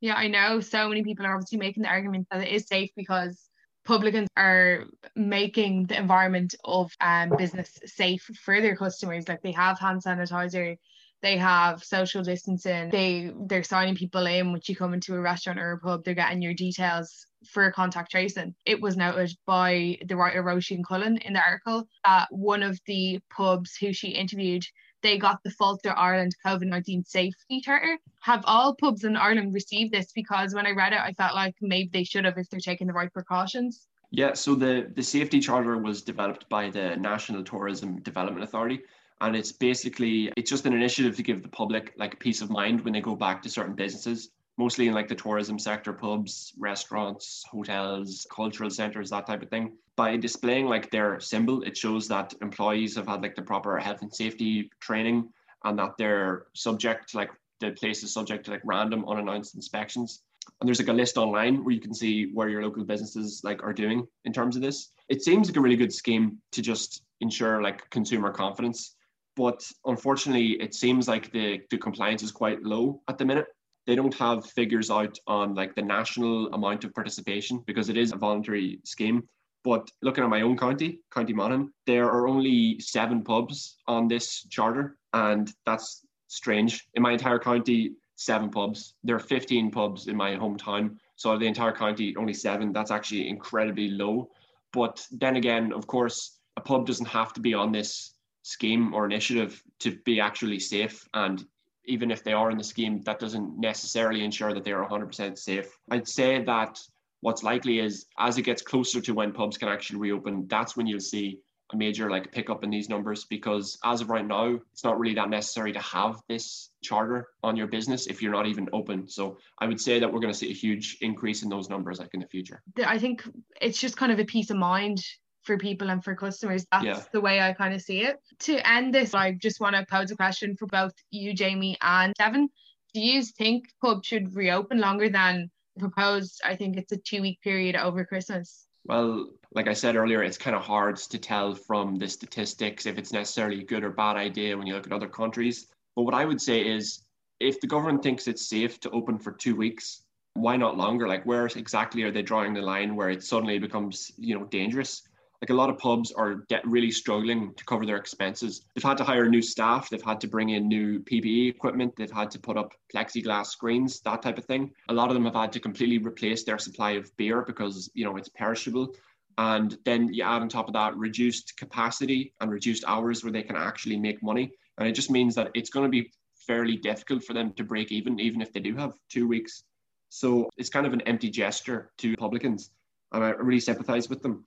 Yeah, 0.00 0.14
I 0.14 0.26
know 0.26 0.60
so 0.60 0.88
many 0.88 1.04
people 1.04 1.26
are 1.26 1.34
obviously 1.34 1.58
making 1.58 1.84
the 1.84 1.88
argument 1.88 2.26
that 2.30 2.42
it 2.42 2.52
is 2.52 2.66
safe 2.66 2.90
because 2.96 3.48
publicans 3.84 4.28
are 4.36 4.84
making 5.16 5.86
the 5.86 5.96
environment 5.96 6.54
of 6.64 6.90
um, 7.00 7.32
business 7.36 7.78
safe 7.84 8.22
for 8.42 8.60
their 8.60 8.76
customers. 8.76 9.28
Like 9.28 9.42
they 9.42 9.52
have 9.52 9.78
hand 9.78 10.02
sanitizer, 10.02 10.76
they 11.20 11.36
have 11.36 11.84
social 11.84 12.22
distancing, 12.22 12.90
they 12.90 13.32
they're 13.46 13.62
signing 13.62 13.94
people 13.94 14.26
in 14.26 14.52
when 14.52 14.60
you 14.66 14.76
come 14.76 14.94
into 14.94 15.14
a 15.14 15.20
restaurant 15.20 15.60
or 15.60 15.72
a 15.72 15.78
pub, 15.78 16.04
they're 16.04 16.14
getting 16.14 16.42
your 16.42 16.54
details 16.54 17.26
for 17.48 17.70
contact 17.72 18.10
tracing. 18.10 18.54
It 18.66 18.80
was 18.80 18.96
noted 18.96 19.32
by 19.46 19.98
the 20.06 20.16
writer 20.16 20.42
Roisin 20.42 20.82
Cullen 20.86 21.18
in 21.18 21.32
the 21.32 21.42
article 21.44 21.88
that 22.04 22.28
one 22.30 22.62
of 22.62 22.78
the 22.86 23.20
pubs 23.30 23.76
who 23.76 23.92
she 23.92 24.08
interviewed 24.08 24.64
they 25.02 25.18
got 25.18 25.42
the 25.42 25.50
Fáilte 25.50 25.92
Ireland 25.96 26.34
COVID 26.44 26.66
19 26.66 27.04
safety 27.04 27.60
charter. 27.60 27.98
Have 28.20 28.42
all 28.46 28.74
pubs 28.74 29.04
in 29.04 29.16
Ireland 29.16 29.52
received 29.52 29.92
this? 29.92 30.12
Because 30.12 30.54
when 30.54 30.66
I 30.66 30.70
read 30.70 30.92
it, 30.92 31.00
I 31.00 31.12
felt 31.12 31.34
like 31.34 31.54
maybe 31.60 31.90
they 31.92 32.04
should 32.04 32.24
have 32.24 32.38
if 32.38 32.48
they're 32.48 32.60
taking 32.60 32.86
the 32.86 32.92
right 32.92 33.12
precautions. 33.12 33.88
Yeah, 34.10 34.34
so 34.34 34.54
the, 34.54 34.90
the 34.94 35.02
safety 35.02 35.40
charter 35.40 35.78
was 35.78 36.02
developed 36.02 36.48
by 36.48 36.68
the 36.68 36.96
National 36.96 37.42
Tourism 37.42 38.00
Development 38.02 38.44
Authority. 38.44 38.80
And 39.22 39.34
it's 39.34 39.52
basically 39.52 40.32
it's 40.36 40.50
just 40.50 40.66
an 40.66 40.74
initiative 40.74 41.16
to 41.16 41.22
give 41.22 41.42
the 41.42 41.48
public 41.48 41.94
like 41.96 42.18
peace 42.18 42.42
of 42.42 42.50
mind 42.50 42.82
when 42.82 42.92
they 42.92 43.00
go 43.00 43.14
back 43.14 43.40
to 43.42 43.48
certain 43.48 43.74
businesses, 43.74 44.30
mostly 44.62 44.86
in 44.88 44.94
like 44.94 45.08
the 45.08 45.22
tourism 45.24 45.58
sector, 45.58 45.92
pubs, 45.92 46.52
restaurants, 46.58 47.44
hotels, 47.50 48.26
cultural 48.30 48.70
centers, 48.70 49.10
that 49.10 49.26
type 49.26 49.42
of 49.42 49.50
thing 49.50 49.72
by 49.96 50.16
displaying 50.16 50.66
like 50.66 50.90
their 50.90 51.20
symbol, 51.20 51.62
it 51.62 51.76
shows 51.76 52.08
that 52.08 52.34
employees 52.40 52.96
have 52.96 53.06
had 53.06 53.22
like 53.22 53.34
the 53.34 53.42
proper 53.42 53.78
health 53.78 54.02
and 54.02 54.14
safety 54.14 54.70
training 54.80 55.28
and 55.64 55.78
that 55.78 55.92
they're 55.98 56.46
subject 56.54 57.10
to 57.10 57.16
like 57.18 57.30
the 57.60 57.70
place 57.72 58.02
is 58.02 58.12
subject 58.12 58.44
to 58.44 58.50
like 58.50 58.62
random 58.64 59.04
unannounced 59.06 59.54
inspections. 59.54 60.22
And 60.60 60.66
there's 60.66 60.80
like 60.80 60.88
a 60.88 60.92
list 60.92 61.18
online 61.18 61.62
where 61.62 61.74
you 61.74 61.80
can 61.80 61.94
see 61.94 62.32
where 62.32 62.48
your 62.48 62.64
local 62.64 62.84
businesses 62.84 63.42
like 63.44 63.62
are 63.62 63.72
doing 63.72 64.06
in 64.24 64.32
terms 64.32 64.56
of 64.56 64.62
this. 64.62 64.88
It 65.08 65.22
seems 65.22 65.48
like 65.48 65.56
a 65.56 65.60
really 65.60 65.76
good 65.76 65.92
scheme 65.92 66.38
to 66.52 66.62
just 66.62 67.02
ensure 67.20 67.62
like 67.62 67.88
consumer 67.90 68.30
confidence. 68.32 68.96
But 69.36 69.60
unfortunately, 69.84 70.60
it 70.60 70.74
seems 70.74 71.06
like 71.06 71.32
the, 71.32 71.60
the 71.70 71.78
compliance 71.78 72.22
is 72.22 72.32
quite 72.32 72.62
low 72.62 73.02
at 73.08 73.18
the 73.18 73.24
minute 73.24 73.46
they 73.86 73.94
don't 73.94 74.14
have 74.14 74.46
figures 74.46 74.90
out 74.90 75.18
on 75.26 75.54
like 75.54 75.74
the 75.74 75.82
national 75.82 76.52
amount 76.54 76.84
of 76.84 76.94
participation 76.94 77.62
because 77.66 77.88
it 77.88 77.96
is 77.96 78.12
a 78.12 78.16
voluntary 78.16 78.80
scheme 78.84 79.22
but 79.64 79.90
looking 80.02 80.24
at 80.24 80.30
my 80.30 80.42
own 80.42 80.56
county, 80.56 81.00
County 81.12 81.32
Monaghan, 81.32 81.72
there 81.86 82.10
are 82.10 82.26
only 82.26 82.80
seven 82.80 83.22
pubs 83.22 83.76
on 83.86 84.08
this 84.08 84.42
charter, 84.48 84.96
and 85.12 85.52
that's 85.64 86.04
strange. 86.26 86.88
In 86.94 87.02
my 87.02 87.12
entire 87.12 87.38
county, 87.38 87.94
seven 88.16 88.50
pubs. 88.50 88.94
There 89.04 89.16
are 89.16 89.20
15 89.20 89.70
pubs 89.70 90.08
in 90.08 90.16
my 90.16 90.34
hometown. 90.34 90.96
So 91.16 91.38
the 91.38 91.46
entire 91.46 91.72
county, 91.72 92.16
only 92.16 92.34
seven. 92.34 92.72
That's 92.72 92.90
actually 92.90 93.28
incredibly 93.28 93.90
low. 93.90 94.30
But 94.72 95.06
then 95.12 95.36
again, 95.36 95.72
of 95.72 95.86
course, 95.86 96.38
a 96.56 96.60
pub 96.60 96.86
doesn't 96.86 97.06
have 97.06 97.32
to 97.34 97.40
be 97.40 97.54
on 97.54 97.70
this 97.70 98.14
scheme 98.42 98.92
or 98.92 99.06
initiative 99.06 99.62
to 99.80 99.96
be 100.04 100.20
actually 100.20 100.58
safe. 100.58 101.06
And 101.14 101.44
even 101.86 102.10
if 102.10 102.22
they 102.22 102.32
are 102.32 102.50
in 102.50 102.58
the 102.58 102.64
scheme, 102.64 103.02
that 103.02 103.18
doesn't 103.18 103.58
necessarily 103.58 104.24
ensure 104.24 104.54
that 104.54 104.64
they 104.64 104.72
are 104.72 104.88
100% 104.88 105.38
safe. 105.38 105.76
I'd 105.90 106.08
say 106.08 106.42
that 106.44 106.80
what's 107.20 107.42
likely 107.42 107.78
is 107.78 108.06
as 108.18 108.38
it 108.38 108.42
gets 108.42 108.62
closer 108.62 109.00
to 109.00 109.14
when 109.14 109.32
pubs 109.32 109.58
can 109.58 109.68
actually 109.68 109.98
reopen, 109.98 110.46
that's 110.48 110.76
when 110.76 110.86
you'll 110.86 111.00
see 111.00 111.40
a 111.72 111.76
major 111.76 112.10
like 112.10 112.30
pickup 112.32 112.64
in 112.64 112.70
these 112.70 112.88
numbers 112.88 113.24
because 113.24 113.78
as 113.84 114.00
of 114.00 114.10
right 114.10 114.26
now, 114.26 114.58
it's 114.72 114.84
not 114.84 114.98
really 114.98 115.14
that 115.14 115.30
necessary 115.30 115.72
to 115.72 115.78
have 115.80 116.20
this 116.28 116.70
charter 116.82 117.28
on 117.42 117.56
your 117.56 117.66
business 117.66 118.06
if 118.06 118.20
you're 118.20 118.32
not 118.32 118.46
even 118.46 118.68
open. 118.72 119.08
So 119.08 119.38
I 119.58 119.66
would 119.66 119.80
say 119.80 119.98
that 119.98 120.12
we're 120.12 120.20
going 120.20 120.32
to 120.32 120.38
see 120.38 120.50
a 120.50 120.54
huge 120.54 120.98
increase 121.00 121.42
in 121.42 121.48
those 121.48 121.70
numbers 121.70 121.98
like 121.98 122.10
in 122.12 122.20
the 122.20 122.26
future. 122.26 122.62
I 122.84 122.98
think 122.98 123.26
it's 123.60 123.80
just 123.80 123.96
kind 123.96 124.12
of 124.12 124.18
a 124.18 124.24
peace 124.24 124.50
of 124.50 124.56
mind 124.56 125.02
for 125.42 125.58
people 125.58 125.90
and 125.90 126.02
for 126.02 126.14
customers. 126.14 126.64
That's 126.70 126.84
yeah. 126.84 127.02
the 127.12 127.20
way 127.20 127.40
I 127.40 127.52
kind 127.52 127.74
of 127.74 127.82
see 127.82 128.02
it. 128.02 128.20
To 128.40 128.68
end 128.68 128.94
this, 128.94 129.14
I 129.14 129.32
just 129.32 129.60
want 129.60 129.76
to 129.76 129.84
pose 129.86 130.10
a 130.10 130.16
question 130.16 130.56
for 130.56 130.66
both 130.66 130.92
you, 131.10 131.34
Jamie, 131.34 131.76
and 131.80 132.14
Devin. 132.18 132.48
Do 132.94 133.00
you 133.00 133.22
think 133.22 133.64
pubs 133.80 134.06
should 134.06 134.36
reopen 134.36 134.78
longer 134.78 135.08
than 135.08 135.50
proposed, 135.78 136.40
I 136.44 136.56
think 136.56 136.76
it's 136.76 136.92
a 136.92 136.96
two 136.96 137.22
week 137.22 137.40
period 137.42 137.76
over 137.76 138.04
Christmas. 138.04 138.66
Well, 138.84 139.28
like 139.54 139.68
I 139.68 139.74
said 139.74 139.96
earlier, 139.96 140.22
it's 140.22 140.38
kind 140.38 140.56
of 140.56 140.62
hard 140.62 140.96
to 140.96 141.18
tell 141.18 141.54
from 141.54 141.96
the 141.96 142.08
statistics 142.08 142.86
if 142.86 142.98
it's 142.98 143.12
necessarily 143.12 143.60
a 143.60 143.64
good 143.64 143.84
or 143.84 143.90
bad 143.90 144.16
idea 144.16 144.56
when 144.56 144.66
you 144.66 144.74
look 144.74 144.86
at 144.86 144.92
other 144.92 145.08
countries. 145.08 145.68
But 145.94 146.02
what 146.02 146.14
I 146.14 146.24
would 146.24 146.40
say 146.40 146.60
is 146.60 147.04
if 147.38 147.60
the 147.60 147.66
government 147.66 148.02
thinks 148.02 148.26
it's 148.26 148.48
safe 148.48 148.80
to 148.80 148.90
open 148.90 149.18
for 149.18 149.32
two 149.32 149.54
weeks, 149.54 150.02
why 150.34 150.56
not 150.56 150.76
longer? 150.76 151.06
Like 151.06 151.24
where 151.24 151.46
exactly 151.46 152.02
are 152.02 152.10
they 152.10 152.22
drawing 152.22 152.54
the 152.54 152.62
line 152.62 152.96
where 152.96 153.10
it 153.10 153.22
suddenly 153.22 153.58
becomes, 153.58 154.10
you 154.16 154.36
know, 154.36 154.46
dangerous? 154.46 155.02
Like 155.42 155.50
a 155.50 155.54
lot 155.54 155.68
of 155.68 155.76
pubs 155.76 156.12
are 156.12 156.36
get 156.48 156.64
really 156.64 156.92
struggling 156.92 157.52
to 157.56 157.64
cover 157.64 157.84
their 157.84 157.96
expenses. 157.96 158.62
They've 158.74 158.84
had 158.84 158.96
to 158.98 159.04
hire 159.04 159.28
new 159.28 159.42
staff, 159.42 159.90
they've 159.90 160.00
had 160.00 160.20
to 160.20 160.28
bring 160.28 160.50
in 160.50 160.68
new 160.68 161.00
PPE 161.00 161.50
equipment, 161.50 161.94
they've 161.96 162.10
had 162.10 162.30
to 162.30 162.38
put 162.38 162.56
up 162.56 162.72
plexiglass 162.94 163.46
screens, 163.46 164.00
that 164.02 164.22
type 164.22 164.38
of 164.38 164.44
thing. 164.44 164.70
A 164.88 164.94
lot 164.94 165.08
of 165.08 165.14
them 165.14 165.24
have 165.24 165.34
had 165.34 165.52
to 165.52 165.60
completely 165.60 165.98
replace 165.98 166.44
their 166.44 166.58
supply 166.58 166.92
of 166.92 167.14
beer 167.16 167.42
because 167.42 167.90
you 167.92 168.04
know 168.04 168.16
it's 168.16 168.28
perishable. 168.28 168.94
And 169.36 169.76
then 169.84 170.12
you 170.12 170.22
add 170.22 170.42
on 170.42 170.48
top 170.48 170.68
of 170.68 170.74
that 170.74 170.96
reduced 170.96 171.56
capacity 171.56 172.32
and 172.40 172.50
reduced 172.50 172.84
hours 172.86 173.24
where 173.24 173.32
they 173.32 173.42
can 173.42 173.56
actually 173.56 173.96
make 173.96 174.22
money. 174.22 174.52
And 174.78 174.86
it 174.86 174.92
just 174.92 175.10
means 175.10 175.34
that 175.34 175.50
it's 175.54 175.70
going 175.70 175.84
to 175.84 175.90
be 175.90 176.12
fairly 176.46 176.76
difficult 176.76 177.24
for 177.24 177.32
them 177.32 177.52
to 177.54 177.64
break 177.64 177.90
even, 177.90 178.20
even 178.20 178.42
if 178.42 178.52
they 178.52 178.60
do 178.60 178.76
have 178.76 178.92
two 179.08 179.26
weeks. 179.26 179.64
So 180.10 180.50
it's 180.56 180.68
kind 180.68 180.86
of 180.86 180.92
an 180.92 181.00
empty 181.02 181.30
gesture 181.30 181.90
to 181.98 182.14
publicans. 182.16 182.70
And 183.12 183.24
I 183.24 183.30
really 183.30 183.60
sympathize 183.60 184.08
with 184.08 184.22
them. 184.22 184.44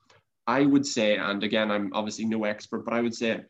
I 0.48 0.66
would 0.66 0.86
say, 0.86 1.18
and 1.18 1.44
again, 1.44 1.72
I'm 1.72 1.92
obviously 1.94 2.26
no 2.26 2.44
expert, 2.44 2.86
but 2.86 2.94
I 2.94 3.02
would 3.02 3.16
say 3.16 3.42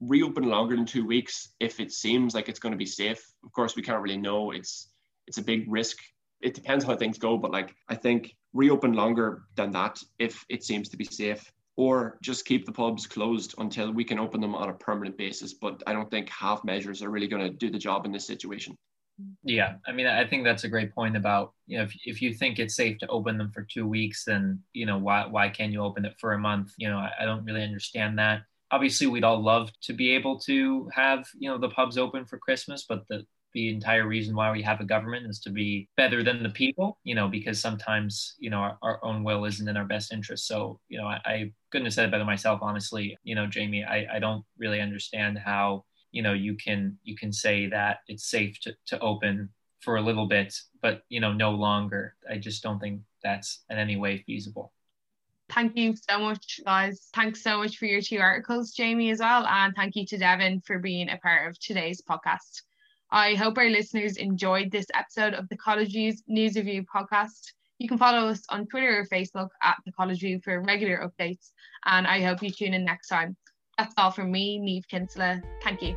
reopen 0.00 0.44
longer 0.44 0.76
than 0.76 0.84
two 0.84 1.06
weeks 1.06 1.50
if 1.60 1.80
it 1.80 1.92
seems 1.92 2.34
like 2.34 2.48
it's 2.48 2.58
going 2.58 2.72
to 2.72 2.78
be 2.78 2.86
safe. 2.86 3.24
Of 3.44 3.52
course, 3.52 3.76
we 3.76 3.82
can't 3.82 4.02
really 4.02 4.18
know. 4.18 4.50
It's 4.50 4.88
it's 5.26 5.38
a 5.38 5.42
big 5.42 5.70
risk. 5.70 5.98
It 6.40 6.54
depends 6.54 6.84
how 6.84 6.96
things 6.96 7.18
go, 7.18 7.38
but 7.38 7.52
like 7.52 7.74
I 7.88 7.94
think 7.94 8.36
reopen 8.52 8.92
longer 8.92 9.44
than 9.54 9.70
that 9.72 10.00
if 10.18 10.44
it 10.48 10.64
seems 10.64 10.88
to 10.90 10.96
be 10.96 11.04
safe, 11.04 11.52
or 11.76 12.18
just 12.22 12.44
keep 12.44 12.66
the 12.66 12.72
pubs 12.72 13.06
closed 13.06 13.54
until 13.58 13.92
we 13.92 14.04
can 14.04 14.18
open 14.18 14.40
them 14.40 14.54
on 14.54 14.68
a 14.68 14.74
permanent 14.74 15.16
basis. 15.16 15.54
But 15.54 15.82
I 15.86 15.92
don't 15.92 16.10
think 16.10 16.28
half 16.28 16.64
measures 16.64 17.02
are 17.02 17.10
really 17.10 17.28
going 17.28 17.42
to 17.42 17.56
do 17.56 17.70
the 17.70 17.78
job 17.78 18.04
in 18.04 18.12
this 18.12 18.26
situation. 18.26 18.76
Yeah, 19.44 19.74
I 19.86 19.92
mean, 19.92 20.06
I 20.06 20.26
think 20.26 20.44
that's 20.44 20.64
a 20.64 20.68
great 20.68 20.94
point 20.94 21.16
about 21.16 21.52
you 21.66 21.78
know 21.78 21.84
if, 21.84 21.94
if 22.04 22.22
you 22.22 22.32
think 22.32 22.58
it's 22.58 22.74
safe 22.76 22.98
to 22.98 23.06
open 23.08 23.38
them 23.38 23.50
for 23.52 23.62
two 23.62 23.86
weeks, 23.86 24.24
then 24.24 24.60
you 24.72 24.86
know 24.86 24.98
why 24.98 25.26
why 25.26 25.48
can't 25.48 25.72
you 25.72 25.82
open 25.82 26.04
it 26.04 26.14
for 26.18 26.32
a 26.32 26.38
month? 26.38 26.72
You 26.78 26.88
know, 26.88 26.96
I, 26.98 27.10
I 27.20 27.24
don't 27.24 27.44
really 27.44 27.62
understand 27.62 28.18
that. 28.18 28.42
Obviously, 28.70 29.06
we'd 29.06 29.24
all 29.24 29.42
love 29.42 29.70
to 29.82 29.92
be 29.92 30.10
able 30.12 30.38
to 30.40 30.88
have 30.94 31.26
you 31.38 31.48
know 31.48 31.58
the 31.58 31.68
pubs 31.68 31.98
open 31.98 32.24
for 32.24 32.38
Christmas, 32.38 32.84
but 32.88 33.06
the 33.08 33.24
the 33.54 33.68
entire 33.68 34.08
reason 34.08 34.34
why 34.34 34.50
we 34.50 34.62
have 34.62 34.80
a 34.80 34.84
government 34.84 35.26
is 35.28 35.38
to 35.40 35.50
be 35.50 35.86
better 35.98 36.22
than 36.22 36.42
the 36.42 36.48
people, 36.48 36.98
you 37.04 37.14
know, 37.14 37.28
because 37.28 37.60
sometimes, 37.60 38.34
you 38.38 38.48
know, 38.48 38.56
our, 38.56 38.78
our 38.80 39.04
own 39.04 39.22
will 39.24 39.44
isn't 39.44 39.68
in 39.68 39.76
our 39.76 39.84
best 39.84 40.10
interest. 40.10 40.46
So, 40.46 40.80
you 40.88 40.96
know, 40.98 41.06
I, 41.06 41.20
I 41.26 41.52
couldn't 41.70 41.84
have 41.84 41.92
said 41.92 42.06
it 42.06 42.10
better 42.10 42.24
myself, 42.24 42.60
honestly. 42.62 43.18
You 43.24 43.34
know, 43.34 43.46
Jamie, 43.46 43.84
I, 43.84 44.06
I 44.14 44.18
don't 44.20 44.42
really 44.56 44.80
understand 44.80 45.36
how 45.38 45.84
you 46.12 46.22
know 46.22 46.32
you 46.32 46.54
can 46.54 46.98
you 47.02 47.16
can 47.16 47.32
say 47.32 47.66
that 47.68 47.98
it's 48.08 48.24
safe 48.24 48.60
to, 48.60 48.74
to 48.86 48.98
open 49.00 49.48
for 49.80 49.96
a 49.96 50.02
little 50.02 50.26
bit 50.26 50.54
but 50.82 51.04
you 51.08 51.20
know 51.20 51.32
no 51.32 51.52
longer. 51.52 52.14
I 52.28 52.36
just 52.36 52.62
don't 52.62 52.80
think 52.80 53.00
that's 53.22 53.60
in 53.70 53.78
any 53.78 53.96
way 53.96 54.18
feasible. 54.26 54.72
Thank 55.48 55.76
you 55.76 55.94
so 55.96 56.18
much 56.18 56.60
guys. 56.64 57.08
Thanks 57.14 57.42
so 57.42 57.58
much 57.58 57.78
for 57.78 57.86
your 57.86 58.02
two 58.02 58.18
articles 58.18 58.72
jamie 58.72 59.10
as 59.10 59.20
well. 59.20 59.46
And 59.46 59.74
thank 59.74 59.96
you 59.96 60.04
to 60.06 60.18
devin 60.18 60.60
for 60.66 60.78
being 60.78 61.08
a 61.08 61.16
part 61.18 61.48
of 61.48 61.58
today's 61.58 62.02
podcast. 62.02 62.62
I 63.10 63.34
hope 63.34 63.58
our 63.58 63.68
listeners 63.68 64.16
enjoyed 64.16 64.70
this 64.70 64.86
episode 64.94 65.34
of 65.34 65.48
the 65.48 65.56
college 65.56 65.94
news 65.94 66.56
review 66.56 66.84
podcast. 66.94 67.52
You 67.78 67.88
can 67.88 67.98
follow 67.98 68.28
us 68.28 68.42
on 68.48 68.66
twitter 68.66 69.00
or 69.00 69.06
facebook 69.06 69.48
at 69.62 69.76
the 69.84 69.92
college 69.92 70.20
view 70.20 70.40
for 70.42 70.62
regular 70.62 70.98
updates. 70.98 71.50
And 71.84 72.06
i 72.06 72.20
hope 72.22 72.42
you 72.42 72.50
tune 72.50 72.74
in 72.74 72.84
next 72.84 73.08
time 73.08 73.36
that's 73.78 73.94
all 73.96 74.10
from 74.10 74.30
me, 74.30 74.58
Neve 74.58 74.86
Kinsella. 74.88 75.42
Thank 75.62 75.82
you. 75.82 75.96